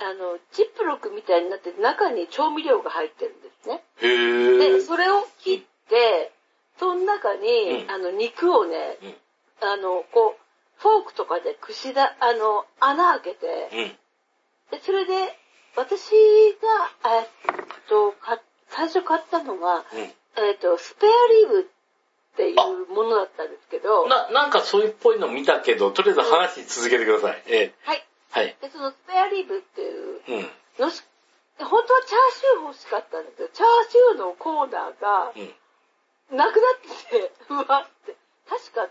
[0.00, 3.82] あの、ジップロックみたいになってて中に調味料が入ってるんですね。
[4.00, 4.58] へー。
[4.58, 6.32] で、それを切って、
[6.78, 9.14] その中に、うんあの、肉をね、うん
[9.60, 14.78] あの、こう、フォークとかで串だ、あの、穴開けて、うん。
[14.78, 15.38] で、それで、
[15.76, 16.10] 私
[16.60, 17.28] が、えっ
[17.88, 20.44] と、か最初買ったのが、うん。
[20.44, 21.10] えっと、スペア
[21.46, 21.64] リブっ
[22.36, 27.42] ていうものだったんですけど、な、なんかそういうっぽいの見たけど、とりあえず話続けてください。
[27.46, 28.04] えはい。
[28.32, 28.56] ー、はい。
[28.60, 30.50] で、そのスペアリブっていううん。
[30.80, 31.02] のし、
[31.58, 35.54] 本当はチャーシュー欲しかったんだけど、チャーシューのコーナーがうん。
[36.32, 38.16] なくなってて、うわって。
[38.48, 38.88] 確か、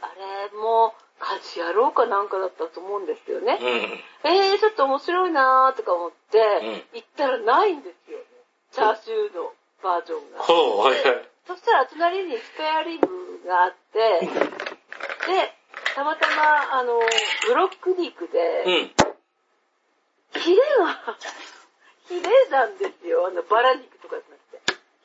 [0.00, 0.06] あ
[0.50, 3.58] れも、家事やろうかなんかだったと思うんですよね。
[3.60, 4.30] うん。
[4.30, 8.24] えー、ちょっと面白いなーとか思って、ん行ったらないんですよね。
[8.72, 9.52] チャーシューの
[9.82, 10.38] バージョンが。
[10.40, 11.28] ほう、はいはい。
[11.46, 13.06] そしたら隣にスペアリブ
[13.46, 15.54] があって、で、
[15.94, 16.98] たまたま、あの、
[17.46, 18.90] ブロック肉うで、ん。
[20.40, 21.16] ヒレが、
[22.08, 23.26] ヒレなんですよ。
[23.26, 24.33] あの、バラ肉とかじゃ。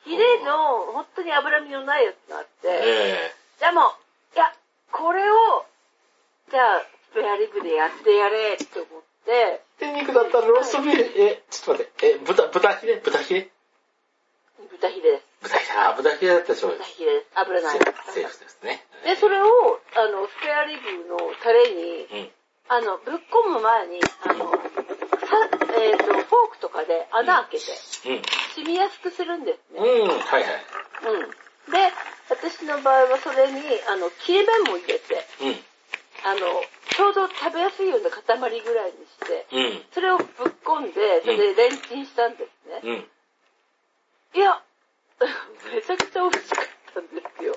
[0.04, 3.92] ヒレの、本当に脂身のないやつがあって、えでも、
[4.34, 4.52] いや、
[4.92, 5.66] これを、
[6.50, 6.82] じゃあ、
[7.12, 9.80] スペアリブでやってやれって思って、ー。
[9.80, 13.50] で、肉だったらローストビーフ、え、ちょっと待って、え、豚、豚ヒレ豚ヒレ
[14.70, 15.24] 豚ヒレです。
[15.42, 17.26] 豚ヒレ、あ、豚ヒレだったでしょう豚ヒレです。
[17.34, 17.78] 油ない。
[17.78, 18.84] セーフですね。
[19.04, 19.46] で、それを、
[19.96, 22.30] あの、スペアリブのタレに、うん。
[22.70, 24.69] あの、ぶっ込む前に、あの、さ
[25.78, 27.64] えっ、と、フォークとかで穴開けて、
[28.08, 28.22] うん。
[28.54, 29.80] 染みやすくするんですね。
[29.80, 30.64] うん、はいはい。
[31.06, 31.30] うん。
[31.72, 31.92] で、
[32.28, 35.56] 私の場合はそれに、あの、切れ麺も入れて、うん。
[36.22, 36.40] あの、
[36.90, 39.82] ちょうど食べやすいような塊ぐらいにして、うん。
[39.92, 40.26] それをぶっ
[40.64, 42.80] 込んで、それでレンチンしたんですね。
[42.82, 43.08] うん。
[44.34, 44.60] いや、
[45.72, 47.56] めちゃくちゃ美味しかったんですよ。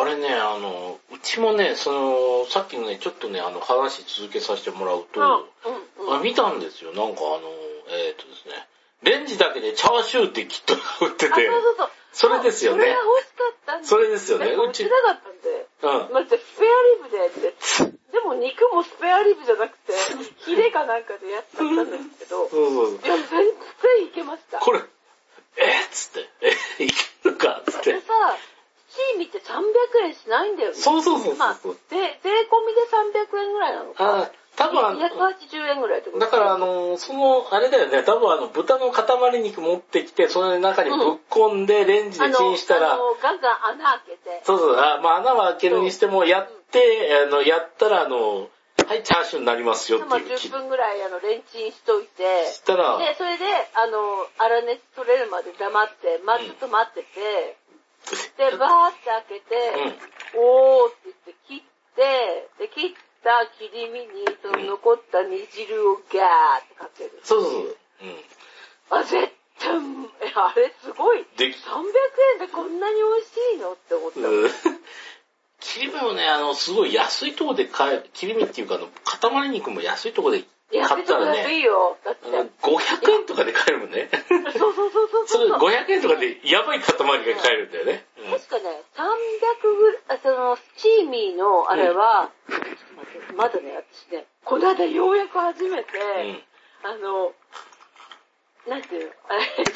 [0.00, 6.16] あれね、あの、うちもね、その、さっきのね、ちょっとね、あの、話続けさせてもらうと、うん、うん、うん。
[6.16, 6.92] あ見たんですよ。
[6.92, 7.50] なんかあの、
[7.90, 8.66] えっ、とですね、
[9.02, 11.90] レンジだけでチャーシューってキットが売ってあ、て、そうそうそう。
[12.14, 15.66] それですよねそれが欲しかったんですそれですよねうち売ってなかったんで。
[15.82, 16.14] うん。
[16.14, 17.50] まずスペアリブでやって、
[18.12, 19.92] でも肉もスペアリブじゃなくて、
[20.46, 23.00] ヒレかなんかでやっちゃったんですけど、そ うそうそう。
[23.04, 23.50] いや、全然
[24.06, 24.58] いけました。
[24.58, 24.80] これ、
[25.56, 26.30] えっつって、
[26.78, 27.92] え、いけるかっつって。
[27.92, 28.38] でさ、
[28.94, 30.76] チーミって300円しないんだよね。
[30.76, 31.60] そうそうそうそうまあ、で、
[32.22, 34.22] 税込みで300円ぐらいなのか。
[34.22, 48.48] あ多分あの、280円ぐらいってことだからあ、の、その、あれだよね、多分あの、豚の塊肉持ってきて、その中にぶっ込んで、レンジでチンしたら、あの、ガンガン穴開けて、そうそう、あまあ穴は開けるにしても、やって、あの、やったらあの、
[48.86, 50.26] はい、チャーシューになりますよってまあいう。
[50.26, 53.98] 10分ぐらいあのレンチンしといて、したら、で、それで、あの、
[54.38, 57.56] 粗熱取れるまで黙って、まあ、ずっと待ってて、
[58.36, 59.72] で、バーって開けて、
[60.34, 67.20] おーって言って切って、で、切った切り身に、その残った煮汁をガーってかける。
[67.22, 67.76] そうそうそう。
[68.02, 68.24] うん。
[68.90, 69.34] あ、絶対
[70.36, 71.24] あれすごい。
[71.36, 71.52] で300
[72.34, 74.20] 円でこんなに美味しいのって思った。
[74.20, 74.50] うん
[75.60, 80.44] 切り身もね、あの、すごい安いとこで買え、切り身っていうか、あの、塊肉も安いとこでや
[80.80, 81.96] 買ったらめとくだといいね、よ。
[82.04, 82.26] だって。
[82.28, 84.08] あの500円とかで買えるもんね。
[84.56, 85.58] そうそうそうそうそれそう。
[85.58, 87.06] 500円とかでやばい塊が
[87.40, 88.04] 買えるんだよね。
[88.18, 96.42] うん確かね、300ぐらい、あその、スチーミーのあれは、ちょっと待って、まだね、私ね、この間ようやく初めて、うん
[96.84, 97.32] あの、
[98.68, 99.10] なんていうの、
[99.58, 99.72] えっと、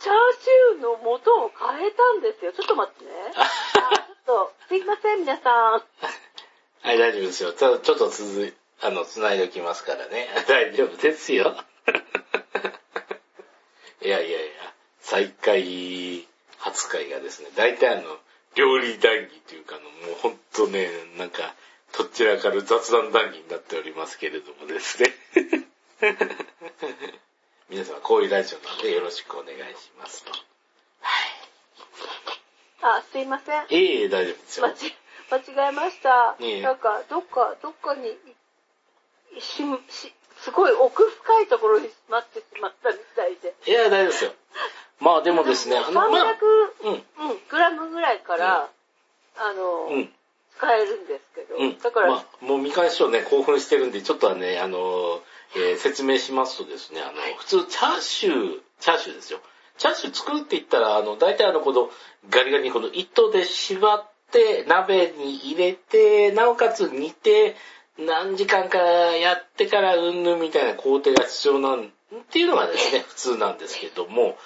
[0.00, 2.52] チャーシューの素を変えたんですよ。
[2.52, 3.10] ちょっと待ってね。
[3.36, 5.82] あ、ちょっと、すいません、皆さん。
[6.82, 7.52] はい、大丈夫ですよ。
[7.52, 10.28] ただ、ちょっと続い、あの、繋いでおきますからね。
[10.48, 11.56] 大丈夫ですよ。
[14.02, 14.50] いやいやいや、
[15.00, 16.26] 再開
[16.58, 18.18] 初回がですね、大体あの、
[18.54, 21.54] 料理談義というか、あの、もうほんとね、なんか、
[21.92, 25.14] とっちらかる雑談談義になっておりますけれどもですね。
[27.68, 30.32] 皆様、こういうラジオなのでよろしくお願いしますと。
[32.82, 33.66] あ、すいません。
[33.68, 34.74] ええ大丈夫ですよ。
[35.30, 36.36] 間違えました。
[36.40, 38.16] いえなんか、どっか、どっかに、い
[39.38, 43.54] し、し、すごい奥深いところにしまってしまったみたいで。
[43.66, 44.32] いや、大丈夫ですよ。
[45.00, 46.36] まあでもですね、あの、まあ、300、
[46.82, 46.92] うん、
[47.30, 48.68] うん、グラムぐらいから、
[49.36, 50.14] あの、うん。
[50.56, 51.78] 使えるんですけど、うん。
[51.78, 55.22] だから、まあ、もうみかん師匠ね、興奮してるんで、ちょっとはね、あの、
[55.56, 59.40] えー説明しますとですね、あの、普通、チャーシュー、チャーシューですよ。
[59.78, 61.90] チャーシュー作るって言ったら、あの、大体あの、この、
[62.28, 67.56] ガリガリにこの糸で縛って、鍋に入れて、なおかつ煮て、
[68.06, 71.88] 何時間かやってからうんぬんみたいな工程が必要なん、っ
[72.30, 74.36] ていうのがですね、普通なんですけども、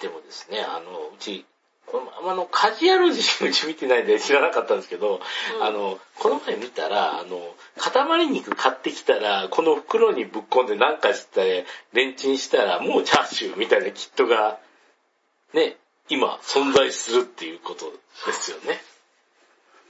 [0.00, 1.44] でもですね、あの、うち、
[1.86, 5.20] この、あの、カジュアル人うち見てないんで知らなかったんですけど、
[5.58, 14.58] うんあの、この前見たら、あの、塊肉買ってきたら、この袋にぶっ込んでなんかして、レンチンしたら、もうチャーシューみたいなキットが、
[15.52, 15.76] ね、
[16.08, 17.92] 今存在するっていうこと
[18.26, 18.80] ですよね。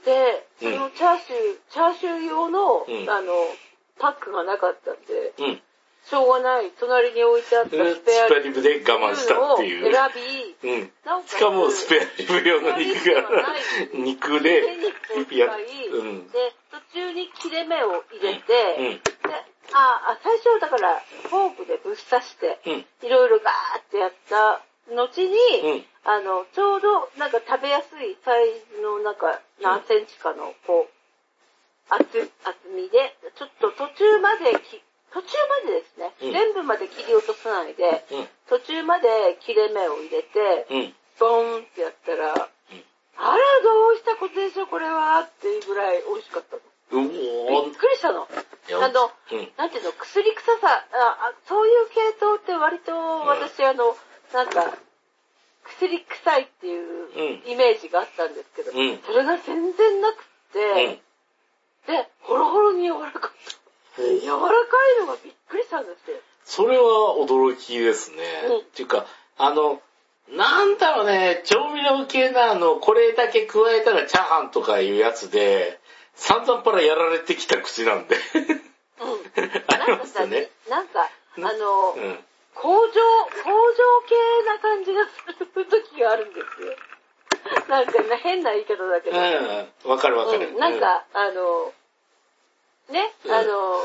[0.05, 3.33] で、うんそのチャーシュー、チャーシュー用の、うんあの、
[3.99, 5.61] パックがなかったんで、うん。
[6.05, 9.89] しょうがない、隣に置いてあったススペアリペアリブで我慢したっていう。
[9.89, 10.91] を選び、うん。
[11.03, 13.25] なおかつしかもスペアリブ用の肉が、
[13.93, 19.29] 肉で手、肉を使やい、うんで、途中に切れ目を入れて、うん。
[19.29, 19.35] で
[19.73, 22.85] ああ、最初だから、フォークでぶっ刺して、うん。
[23.01, 24.61] いろいろガーってやった
[24.93, 25.85] 後に、うん。
[26.03, 30.89] あの、ちょうどなんか食べやすいサイズのなんか何センチかのこう、
[31.89, 32.05] 厚、
[32.43, 34.81] 厚みで、ちょっと途中までき、
[35.13, 35.33] 途中
[35.65, 38.27] までですね、うん全部まで切り落とさないで、うん。
[38.49, 39.07] 途中まで
[39.41, 40.93] 切れ目を入れて、うん。
[41.19, 42.33] ボーンってやったら、
[43.17, 46.61] あら、どうしたことでしょ、これはっていうぐらい美味しかったの。
[46.91, 48.27] びーっくりしたの。
[48.27, 49.51] あの、うん。
[49.57, 53.95] なんていうの、薬臭さ、ああそういう系統って割と私、あの、
[54.35, 54.77] なんか、
[55.63, 60.99] 薬臭いっていうイメージがあったんですけど、うんそれが全然なくて、
[61.87, 61.95] うん。
[61.95, 63.31] で、ホロホロに柔らかかっ
[63.95, 64.01] た。
[64.03, 64.43] 柔らか
[64.97, 66.17] いのがびっくりしたんですよ。
[66.43, 68.17] それは驚きですね。
[68.49, 69.05] うんっていうか、
[69.37, 69.81] あの、
[70.29, 75.79] なんだろうね、調味料系なあの、これだけ加えたらチャーハンとかいうやつで、
[76.15, 78.17] 散々パラやられてきた口なんで。
[78.35, 78.49] うん。
[79.67, 80.49] ありなんかさ、まね。
[80.69, 82.25] なんか、あなの、うん。
[82.55, 82.93] 工場、
[83.43, 84.15] 工場系
[84.47, 86.75] な感じがする時があるんですよ。
[87.69, 89.17] なんかね、変な言い方だけど。
[89.17, 89.91] うん。
[89.91, 90.49] わかるわかる。
[90.49, 91.73] うん、なんか、あの、
[92.89, 93.79] ね、うんあの、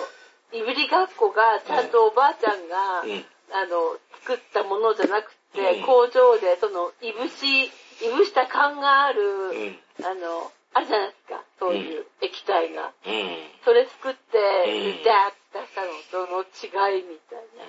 [0.52, 3.26] いぶりがっこがちゃんとおばあちゃんが、うん、うん。
[3.52, 7.70] あの、作ったものじゃなくて、うん工場でその、いぶし、い
[8.16, 9.78] ぶした感がある、うん。
[10.04, 12.92] あの、あるじゃないですか、そういう液体が。
[13.04, 13.50] うん。
[13.64, 17.64] それ作って、うんダーッと出したのとの違いみたいな。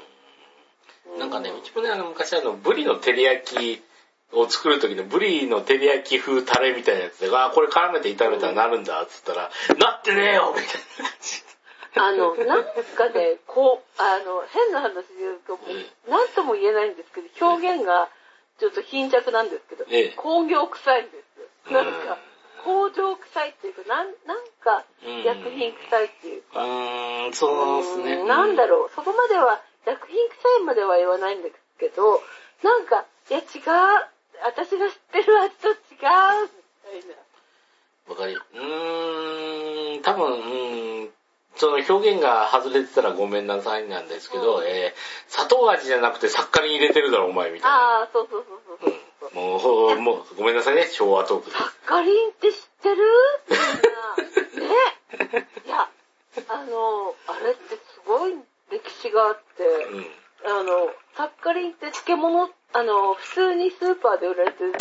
[1.19, 3.83] なんかね、うちもね、あの、昔あの、ブリの照り焼き
[4.31, 11.09] を作る時のブリの照り焼き風タレみたいなやつで、あーこれ絡めて炒めたらなるんだ、っつったら、なってねえよみたいな。
[11.09, 11.43] 感じ。
[11.93, 12.63] あの、なん
[12.95, 15.59] かね、こう、あの、変な話で言うと、も
[16.07, 18.09] うなんとも言えないんですけど、表現が
[18.59, 20.13] ちょっと貧弱なんですけど、ええ。
[20.15, 21.11] 工業臭いんで
[21.67, 21.73] すよ。
[21.73, 21.87] なん。
[21.87, 22.17] うんか、
[22.63, 28.13] 工場臭いっていうか、なん、なんかうん、薬品臭いっていううーん、そうですね。
[28.21, 28.27] うん。
[28.27, 32.21] なんだろう、そこまでは、薬品臭いまでは言わないんですけど、
[32.63, 33.43] なんか、いや違う、
[34.43, 36.05] 私が知ってる味と違う、みたい
[37.09, 37.15] な。
[38.09, 41.09] わかり、うーん、多分、うん、
[41.55, 47.75] その表現が外れてたらごめんなさいなんですけど、うんえー、砂糖味じゃなくてサッカリン入れてるだろ、お前、みたいな。
[47.77, 49.35] ああ、そうそうそうそうそう。
[49.35, 51.55] もうほ、もう、ごめんなさいね、昭和トークで。
[51.55, 53.03] サッカリンって知ってる？
[53.49, 53.59] みん
[54.61, 54.67] な。
[54.67, 55.47] ね。
[55.65, 55.89] いや、
[56.49, 58.33] あの、あれってすごい
[58.71, 60.05] 歴史があって、うん。
[60.43, 64.71] あの、サッカリンって漬物、あの、普通にスーパーで売られてる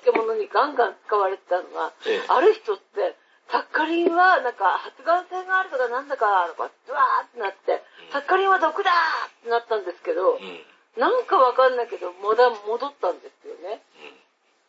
[0.00, 3.18] 漬物にガンガン使われてたのが、ええある人って、
[3.50, 7.82] サッカリンはなんか発がん性があるとかなんだかとか、ドワーってなって、
[8.12, 10.62] サッカリンは毒だーってなったんですけどう、ん。
[10.96, 13.82] なんかわかんないけど、まだ戻ったんですよね。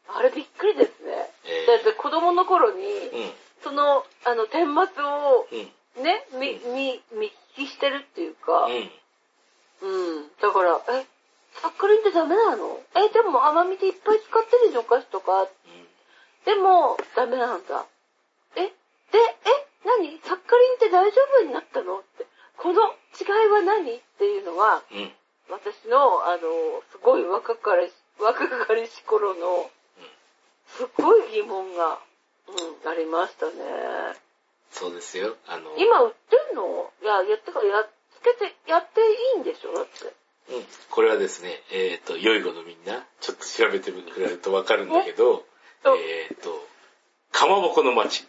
[0.09, 1.29] あれびっくりですね。
[1.45, 3.31] ええだって子供の頃に、うん。
[3.63, 5.71] その、あの、顛末をうん。
[6.01, 7.27] ね、み、み、見
[7.57, 8.91] 聞きしてるっていうか、うん。
[9.81, 10.31] うん。
[10.41, 11.05] だから、え、
[11.61, 12.79] サッカリンってダメなの？
[12.95, 15.47] え、でも甘みでいっぱい使ってるじゃん、お菓子とか。
[16.45, 17.85] でも、ダメなんだ。
[18.55, 18.73] え、で、え、
[19.85, 20.19] 何？
[20.23, 21.99] サッカリンって大丈夫になったの？
[21.99, 22.25] って。
[22.57, 22.81] この
[23.19, 23.95] 違いは何？
[23.95, 24.97] っていうのは、うん。
[24.97, 25.11] うん。
[25.49, 26.41] 私の、あの、
[26.91, 29.69] すごい若かりし、若かりし頃の、
[30.67, 31.99] すっごい疑問が、
[32.47, 33.51] うん、ありましたね。
[34.73, 35.37] そうですよ。
[35.47, 36.91] あの、今売ってんの？
[37.01, 39.73] いや、やってか、やっつけて、やっていいんでしょ？
[39.73, 40.13] だって。
[40.49, 40.65] うん。
[40.89, 45.45] これはですね、えっ、と、良い子のみんな、ちょっと調べてくれるとわかるんだけど、
[45.85, 46.67] おえっ、と、
[47.31, 48.27] かまぼこの町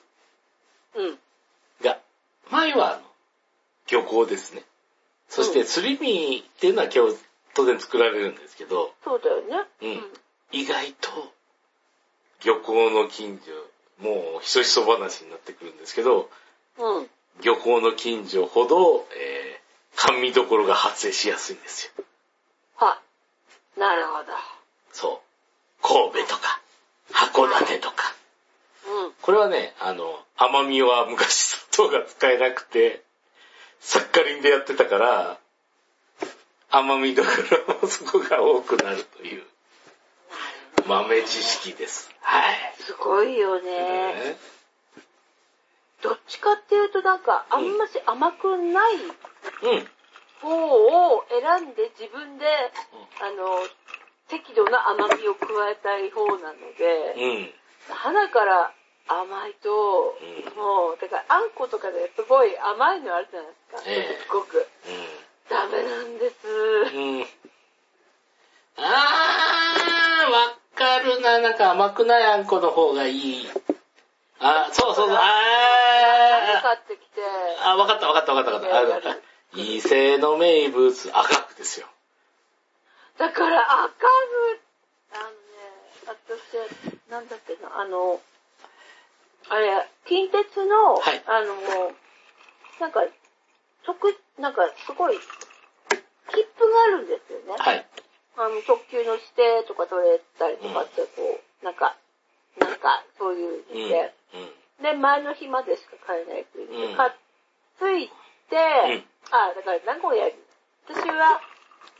[0.95, 1.19] うん。
[1.83, 1.99] が、
[2.51, 3.01] 前は
[3.89, 4.63] 漁港ですね。
[5.29, 7.17] そして、うんすり身っていうのは今日、
[7.55, 9.69] 当然作られるんですけど、そうだよね。
[9.83, 10.13] うん
[10.53, 11.11] 意外と、
[12.45, 13.51] 漁港の近所、
[13.99, 16.31] もう、ひそひそ話になってくるんですけど、
[16.79, 16.97] うん。
[16.99, 17.11] うん。
[17.43, 22.05] 漁港の近所ほど、えー、甘味どころが発生しやすいんですよ。
[22.77, 22.99] は
[23.77, 23.81] い。
[23.81, 24.25] なるほど。
[24.93, 25.23] そ
[25.83, 25.83] う。
[25.83, 26.61] 神戸とか、
[27.13, 28.15] 函館とか。
[28.87, 29.13] うん。
[29.21, 33.03] これはね、あの、甘みは昔砂糖が使えなくて、
[33.81, 35.39] サッカリンでやってたから、
[36.71, 37.29] 甘みどこ
[37.69, 39.45] ろもそこが多くなるという
[40.87, 42.11] 豆知識です。
[42.21, 42.55] はい。
[42.79, 44.37] すごいよね。
[46.03, 48.95] どっちかっていうとなんか、あんまし甘くない
[49.63, 49.89] うん。
[50.41, 52.45] 方を選んで自分で、
[53.23, 53.67] あの、
[54.29, 57.51] 適度な甘みを加えたい方なので、うん。
[57.89, 58.73] 花から
[59.09, 63.91] 甘いと、うんもう、だからあんことかですごい甘いのあるじゃないですか。
[63.91, 64.67] ええすごく。
[65.49, 66.35] ダメなんです。
[66.49, 67.17] うん。
[67.19, 67.23] うん。
[67.23, 69.14] あー、わか
[71.05, 71.39] るな。
[71.41, 73.49] なんか甘くないあんこの方がいい。
[74.41, 75.15] あ、そうそうそう。
[75.15, 76.63] 何あー。
[76.63, 77.21] 買ってきて、
[77.65, 79.11] あ、わかったわかったわかったわかった。
[79.11, 79.21] あの
[79.55, 81.87] 伊勢の名物、赤くですよ。
[83.19, 84.61] だから赤ぐ、
[85.13, 85.37] あのね、
[86.07, 88.21] 私、なんだっけな、あの、
[89.49, 91.55] あれ、近鉄の、はいあの、
[92.81, 93.05] なんか、
[93.85, 97.55] 特、なんかすごい、切符があるんですよね。
[97.57, 97.87] はい。
[98.37, 101.97] あの、特急の指定とか取れたりとかって、こう、なんか、
[102.59, 103.81] なんか、そういううん。
[103.81, 103.89] のうん。
[103.89, 104.13] で、
[104.83, 107.13] で、前の日までしか買えないって言って、うん買っ
[107.79, 108.13] ついて、
[108.53, 110.35] うんあ、だから名古屋に、
[110.87, 111.41] 私は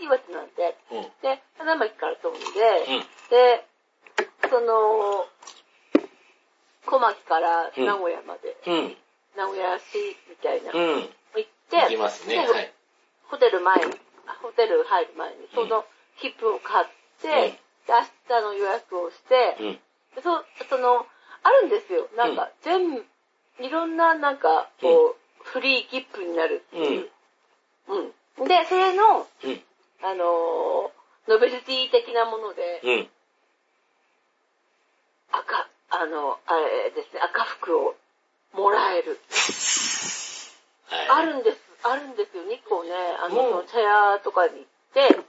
[0.01, 1.03] 岩手なんで、うん。
[1.23, 2.47] で、花巻から飛んで、
[2.89, 3.07] うん。
[3.31, 3.67] で、
[4.51, 5.27] その、
[6.87, 8.97] 小牧から名古屋まで、うん。
[9.37, 11.01] 名古屋市みたいな、うん。
[11.01, 12.47] 行って、行きますね。
[13.31, 13.95] ホテル前に、
[14.43, 15.85] ホテル入る前に、その
[16.21, 16.87] 切符を買っ
[17.21, 19.73] て、うんで明日の予約をして、うん。
[20.17, 21.07] でそその、
[21.43, 22.09] あるんですよ。
[22.17, 23.05] なんか、全部、
[23.61, 27.11] いろんな、なんか、こう、フリー切符になるっていう。
[27.89, 28.49] うん。
[28.49, 29.63] で、それの、うん。
[30.03, 30.91] あのー
[31.27, 33.09] ノベルティ的なもので、うん。
[35.33, 37.95] 赤、あの、あれですね、赤服を
[38.53, 39.19] もらえる。
[41.11, 41.27] あ はい。
[41.27, 42.43] るんです、あるんですよ。
[42.45, 45.24] 日光ね、あうんの、茶屋とかに行って、うん。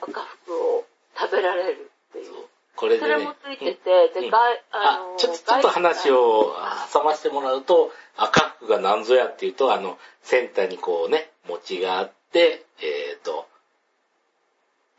[0.00, 0.84] 赤服を
[1.18, 2.46] 食べられるっていう。
[2.76, 3.14] これでね。
[3.14, 6.54] それもついてて、うんで、外、あの、、ちょっと、ちょっと話を
[6.92, 13.46] 挟ませてもらうと、赤服が何ぞやっていうと、あの、センターにこうね、餅があって、えっ、と、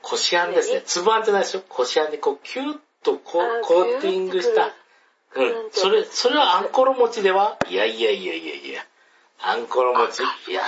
[0.02, 0.76] こしあんですね。
[0.76, 1.64] ね粒あんじゃないですよ。
[1.68, 4.74] こしあんでこう、キュッとこコーティングした。
[5.36, 5.70] うん。
[5.72, 7.58] それ、それはあんころ餅では？
[7.70, 8.86] いやいやいやいやいや。
[9.42, 10.24] あんころ餅。
[10.24, 10.62] いや、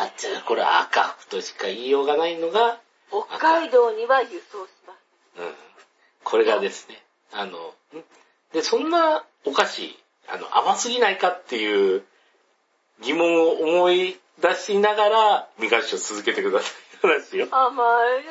[0.46, 2.80] これ赤服としか言いようがないのが、
[3.10, 5.42] 北海道には輸送します。
[5.42, 5.54] うん。
[6.24, 7.02] これがですね、
[7.32, 8.04] あの、ん
[8.54, 9.98] で、そんなお菓子、
[10.28, 12.04] あの、甘すぎないかっていう
[13.02, 16.90] 疑問を思い出しながら、未合唱続けてください。
[17.02, 17.48] 話よ。
[17.52, 18.24] あ、まあ、い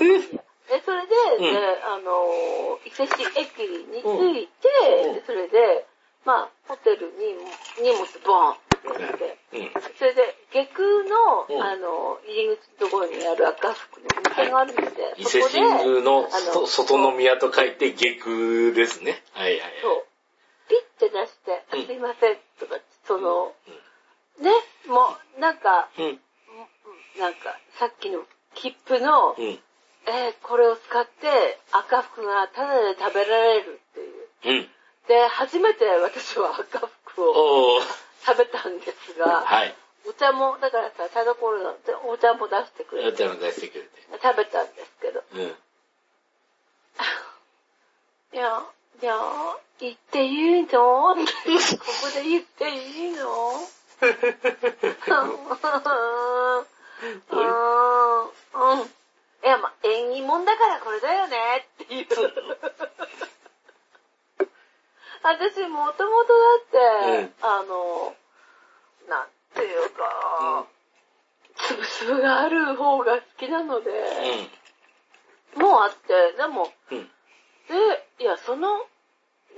[0.68, 4.68] え、それで、うんであの、伊勢市駅に着いて、
[5.06, 5.86] うんでそれで、
[6.24, 7.34] まあ、ホテルに
[7.80, 8.65] 荷物ボーン。
[9.98, 14.82] それで、下空の、うんあの、入り口のところにある赤服のお店があるんで、
[15.16, 19.22] 伊勢神宮のあの宮と書いて下空ですね。
[19.32, 19.72] はいはい。
[19.82, 20.06] そう、
[20.68, 23.52] ピッて出して、あうんすいません、とか、その、
[24.40, 24.50] ね、
[24.86, 25.88] もう、なんか、
[27.18, 28.20] なんか、さっきの
[28.54, 29.58] 切符の、うん。
[30.08, 34.58] えーこれを使って赤服がタダで食べられるっていう。
[34.58, 34.68] うん。
[35.08, 37.80] で、初めて私は赤服を。
[38.26, 39.74] 食べたんですが、はい。
[40.08, 41.76] お茶も、だからさ、田所の
[42.08, 43.90] お茶も出してくれて、お茶も出してくれて。
[44.22, 45.40] 食べたんですけど、うん。
[48.32, 48.64] いや、
[49.02, 49.14] いや、
[49.78, 51.14] 言っていいの？
[51.14, 51.16] ここ
[52.14, 53.52] で言っていいの？
[57.30, 57.40] うん、
[58.22, 58.26] う
[58.76, 58.80] ん。
[59.44, 62.06] いや、まあ、縁起物だからこれだよねっていう。
[65.26, 67.32] 私、もともとだって、うん。
[67.42, 68.14] あの、
[69.08, 70.66] なんていうか、
[71.56, 73.90] つぶつぶがある方が好きなので、
[75.56, 76.98] もうあって、でも、うん。
[76.98, 77.04] うん。
[77.06, 78.68] で、いや、その、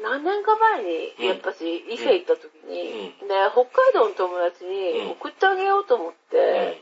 [0.03, 1.27] 何年か前に、うん。
[1.27, 4.73] やっぱし、伊勢行った時に、うで、北海道の友達うん。
[4.73, 6.81] に送ってあげようと思って、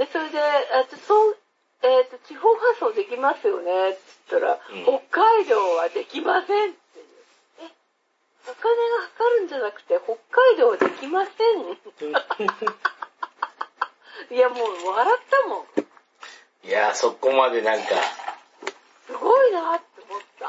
[0.00, 0.06] うん。
[0.06, 1.36] で、それで、えっと、そう、
[1.82, 4.84] えっと、地方発送できますよねって言ったら、うん。
[5.10, 6.81] 北海道はできませんって
[8.46, 11.36] お金がかかるんじゃなくて、北海道はできません
[14.30, 15.66] いや、もう笑ったもん。
[16.64, 17.88] いや、そこまでなんか、
[19.06, 20.48] すごいなって思った。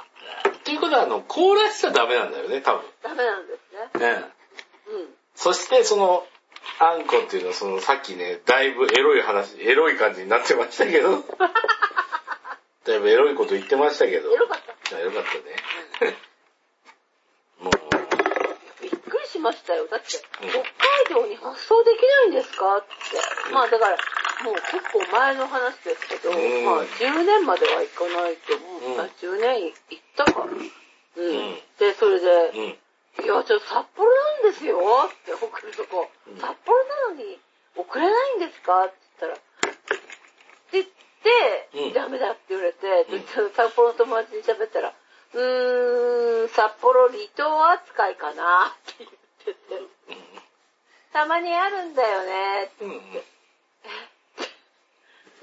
[0.50, 2.84] っていうことは、あの、凍らしちゃダメなんだよね、多分。
[3.02, 3.62] ダメなんです
[4.00, 4.32] ね。
[4.88, 4.98] うん。
[5.00, 5.16] うん。
[5.36, 6.26] そして、その、
[6.80, 11.24] あんこっていうのは、その、さっきね、だいぶエロい話、エロい感じになってましたけど、
[12.86, 15.00] だいぶエロいこと言ってましたけど、エロかった。
[15.00, 15.34] よかった
[16.10, 16.18] ね。
[17.60, 17.74] もう、
[18.82, 19.86] びっくりしましたよ。
[19.92, 20.08] だって、
[20.42, 20.50] うん。
[20.50, 22.78] 北海道に発送できないんですか？
[22.78, 23.52] って。
[23.54, 23.98] まあだから、
[24.44, 26.66] もう結構前の話ですけど、うん。
[26.66, 28.94] まあ10年まではいかないと思う。
[28.94, 29.00] うん。
[29.02, 29.74] あ10年いっ
[30.16, 30.48] たか。
[30.48, 30.56] うん。
[30.56, 31.56] ん。
[31.78, 33.24] で、それで、うん。
[33.24, 34.80] いや、ちょっと札幌なんですよ。
[34.80, 36.38] って送るとこ、うん。
[36.40, 37.38] 札幌なのに
[37.76, 38.86] 送れないんですか？
[38.86, 41.94] って言ったら、って言って、うん。
[41.94, 43.22] ダメだって言われて、うん。
[43.22, 44.94] で札幌の友達に喋ったら、
[45.36, 49.56] うーん、札幌離島扱いかなって言ってて、
[51.12, 52.92] たまにあるんだよねってうん。
[52.92, 53.18] 言って。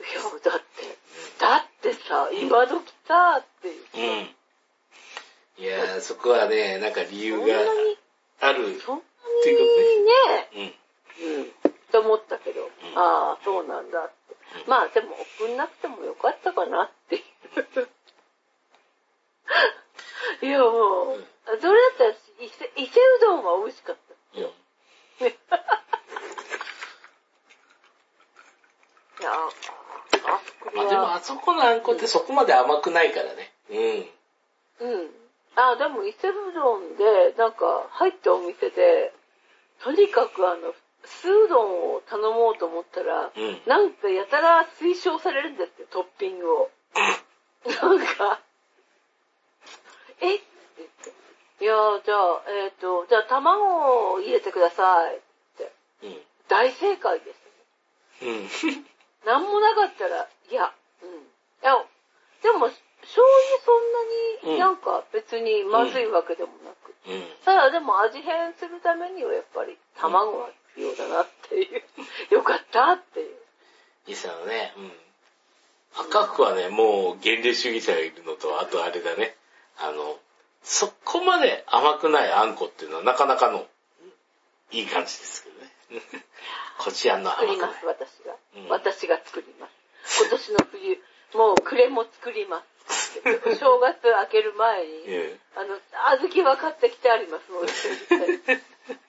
[0.00, 0.98] いや、だって、
[1.38, 4.28] だってさ、今時さ、っていう。
[5.58, 5.64] うん。
[5.64, 7.98] いやー、そこはね、なんか理由そんがなに、
[8.40, 8.80] ある。
[8.80, 9.02] そんな
[9.42, 9.58] ていう
[10.00, 10.72] にね、
[11.20, 11.36] うん。
[11.36, 11.46] うん、っ
[11.90, 14.14] て思ったけど、ああ、そうなんだって。
[14.66, 17.22] まあでも送んなくてもよかったかなっていう。
[20.42, 21.26] いやもう、
[21.60, 24.40] それだったら伊勢伊勢うどんは美味しかった。
[24.40, 24.44] うん。
[29.20, 29.50] いや、あ
[30.40, 33.52] そこまあでもは、あそこのあんこってそこまで甘くないからね。
[33.68, 34.88] うん。
[34.88, 35.10] うん。
[35.56, 39.12] あ、でも伊勢うどんで、なんか入ったお店で、
[39.82, 40.74] とにかくあの、
[41.04, 43.60] 酢うどんを頼もうと思ったら、うん。
[43.66, 46.70] なんかやたら推奨されるんですよ、トッピングを。
[47.82, 48.40] なんか、
[50.22, 50.40] え。
[51.60, 55.20] いやーじゃあ、えっ、と、じゃあ卵を入れてくださいっ
[55.58, 55.72] て。
[56.02, 56.16] うん。
[56.48, 57.36] 大正解でし
[58.18, 58.32] たね。
[58.32, 58.84] うん。
[59.26, 61.08] なんもなかったら、いや、うん。
[61.08, 61.22] い
[61.62, 61.76] や、
[62.42, 62.70] でも、
[63.02, 64.00] 醤油そんな
[64.42, 66.94] うんになんか別にまずいわけでもなく。
[67.08, 67.22] うん。
[67.44, 72.34] ただでも味変するためにはやっぱり卵は必要だなっていう。
[72.34, 73.36] よかったっていう。
[74.06, 74.72] いいっすよね。
[74.76, 74.92] うん。
[76.06, 79.36] 赤服はね、もう原理主義者がいるのと、あとあれだね。
[79.78, 80.18] あの、
[80.62, 83.66] そこまで甘くないあんこっていうのはなかなかの
[84.70, 86.02] いい感じですけどね。
[86.78, 87.86] こちらの甘くない作ります、。
[87.86, 88.36] 私が。
[88.56, 89.68] うん私が作りま
[90.04, 90.22] す。
[90.22, 91.02] 今年の冬、
[91.34, 93.20] もう暮れも作ります。
[93.58, 95.78] 正月明ける前に、 えあの、
[96.18, 97.72] 小豆は買ってきてありますので。
[98.52, 98.60] え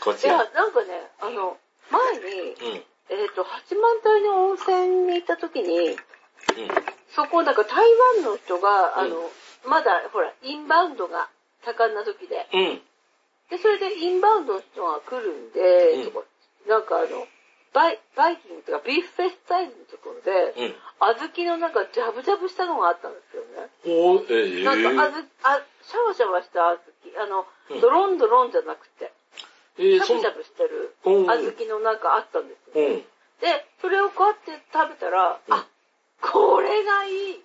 [0.00, 0.50] こいや、ちら。
[0.50, 1.58] なんかね、あの、
[1.90, 2.84] 前に、うん。
[3.10, 5.98] えっ、と、八幡平の温泉に行った時に、うん。
[7.14, 7.84] そこなんか台
[8.16, 9.30] 湾の人が、あの、
[9.66, 11.28] まだほら、インバウンドが
[11.64, 12.80] 盛んな時で、うん。
[13.50, 16.26] で、それでインバウンドの人が来るんで、うんとか
[16.68, 17.26] なんかあの、
[17.74, 20.74] バイ、バイキングとかビュッフェスタイルのところで、うん。
[21.00, 23.68] 小豆のなんかジャブジャブしたのがあったんですよね。
[23.84, 29.12] おええなんかあず、あ、シャワシャワした小豆、あの、うんドロンドロンじゃなくて、
[29.78, 32.86] ええそんシャブシャブしてるうん小豆のなんかあったんですよ。
[32.86, 33.04] うん。
[33.40, 35.66] で、それをこうやって食べたら、うんあ、
[36.20, 37.42] これがいい。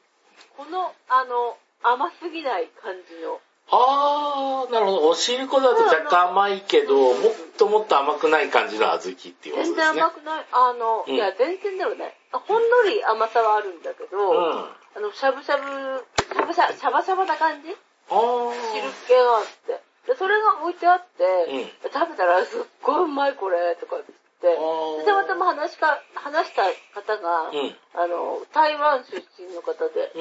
[0.56, 3.40] この、あの、甘すぎない感じの。
[3.72, 5.10] あー、ー、なるほど。
[5.10, 9.76] おしるこだと若干甘いけど、もっともっと甘くない感じの小豆っていうことですね。
[9.76, 10.46] 全然甘くない。
[10.52, 14.66] あの、うんいや、全然でもね、ほんのり甘さはあるんだけど、うん。
[14.96, 17.78] あの、しゃぶしゃぶ、しゃぶしゃ、しゃばしゃばな感じ？
[18.10, 18.52] あー。
[18.74, 19.80] 汁気があって。
[20.08, 21.24] で、それが置いてあって、
[21.54, 24.56] うん食べたらすっごいうまいこれ、とかって言っ
[24.98, 26.64] て、で、たまたま話しか、話した
[27.00, 27.76] 方が、うん。
[27.94, 30.12] あの、台湾出身の方で、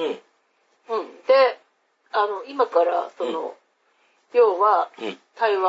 [0.89, 0.99] うん。
[0.99, 1.07] うん。
[1.25, 1.59] で、
[2.11, 3.55] あの、今から、その、
[4.33, 5.17] 要は、うん。
[5.39, 5.63] 台湾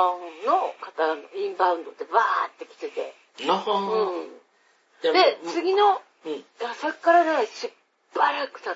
[0.46, 3.14] の方のインバウンドってバーって来てて、
[3.46, 4.26] なうー。
[4.26, 4.40] ん。
[5.02, 6.32] でで、次の、うん。
[6.32, 7.72] いやそっからね、し
[8.14, 8.74] ばらく経っ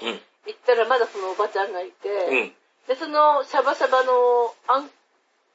[0.00, 0.20] て、うん。
[0.46, 2.52] 行ったらまだそのおばちゃんがいて、うん。
[2.88, 4.90] で、そのシャバシャバのあん、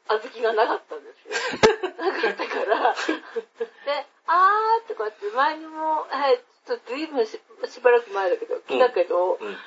[0.07, 1.91] 小豆がなかったんですよ。
[1.99, 9.57] なかったから、で、あーってこうやって前にも、はい、ちょっと随分ししばらく前だけど、来たけど、うん。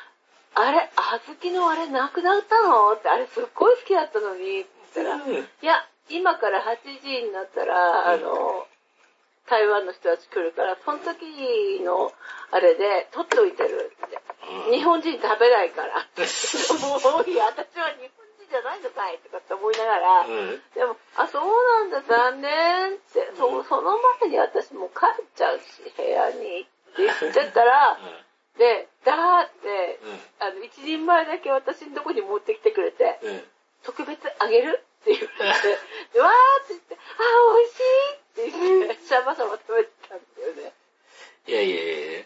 [0.55, 2.92] あれ、小豆のあれなくなったの？
[2.92, 5.32] って、あれすっごい好きだったのに、って言ったら、うん。
[5.34, 8.66] いや、今から8時になったら、あの、
[9.46, 12.12] 台湾の人たち来るから、その時の
[12.51, 14.18] あれで取っておいてるって。
[14.70, 16.07] 日本人食べないから。
[16.82, 19.18] もういや、私は日本人じゃないのかい。
[19.18, 20.62] とかって思いながら、うん。
[20.74, 26.62] でも、あ、そうなんだ、残念って、そその前に私もう帰っちゃうし、部屋に。
[26.62, 26.64] っ
[26.96, 27.98] て言ってたら、
[28.59, 30.01] で、だーって、
[30.40, 33.30] あの、一人前だけ私のとこに持ってきてくれて、うん。
[33.30, 33.42] うん。
[33.82, 34.84] 特別あげる？
[35.01, 35.68] って言われて、
[36.12, 36.98] でわーって言って、あ、
[37.57, 40.72] 美味しいって言って、シャバシャバ食べてたんだよね。
[41.46, 42.20] いやいやいや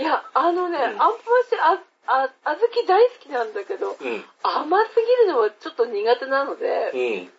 [0.00, 1.20] いや、あのね、んあんまし、
[1.60, 4.24] あ、あ、小豆大好きなんだけど、うん。
[4.42, 7.32] 甘すぎるのはちょっと苦手なので、うん。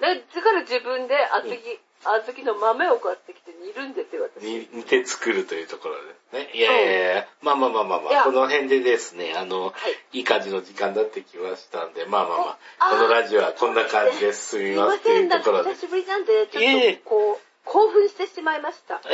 [0.00, 4.44] だから自分で小豆、小豆の豆を買ってきて煮るんですよ、私。
[4.44, 6.00] に似て作るというところで
[6.30, 6.50] すね。
[6.54, 9.72] いやいやいや、まあまあまあまあまあ、この辺でですね、あの、は
[10.12, 15.74] いいい感じの時間になってきましたんで、まあまあまあ、あこのラジオはこんな感じで進みますというところで。
[15.74, 19.00] 久しぶりなんで、ちょっとこう、興奮してしまいました。
[19.04, 19.08] い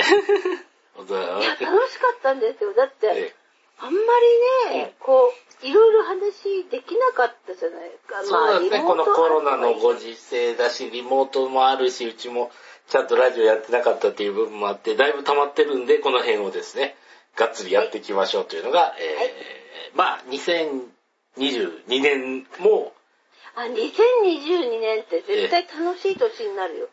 [1.10, 2.74] や、楽しかったんですよ。
[2.74, 3.34] だって、え
[3.78, 3.98] あんま
[4.70, 5.32] りね、こ
[5.62, 8.22] う、いろいろ話できなかったじゃないですか。
[8.24, 12.52] そうですね、このコロナのご時時世だし、リモートもあるし、うちも
[12.88, 16.94] ちゃんとラジオやってなかったっていう部分もあって、だいぶ溜まってるんで、この辺をですね、
[17.36, 22.92] がっつりやっていきましょうというのが、えー、まあ、2022年も、
[23.54, 26.88] あ、2022年って絶対楽しい年になるよ。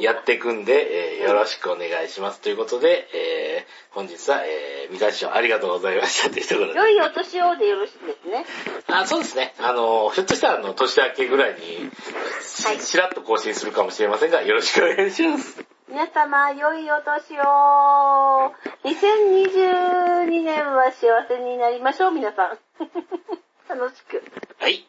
[0.00, 2.40] やっていくんで、えーよろしくお願いします。
[2.40, 6.78] ということで、えー本日は、えー、三河師匠ありがとうございましたというところで。
[6.78, 8.46] 良いお年をでよろしいですね。
[8.86, 9.54] あそうですね。
[9.58, 11.90] あの、ひょっとしたら、あの、年明けぐらいに、
[12.64, 15.64] はいしらっと更新するかもしれませんが、よろしくお願いします。
[15.88, 18.54] 皆様、良いお年を。
[18.84, 22.58] 2022年は幸せになりましょう、皆さん。
[23.68, 24.22] 楽しく。
[24.58, 24.86] はい。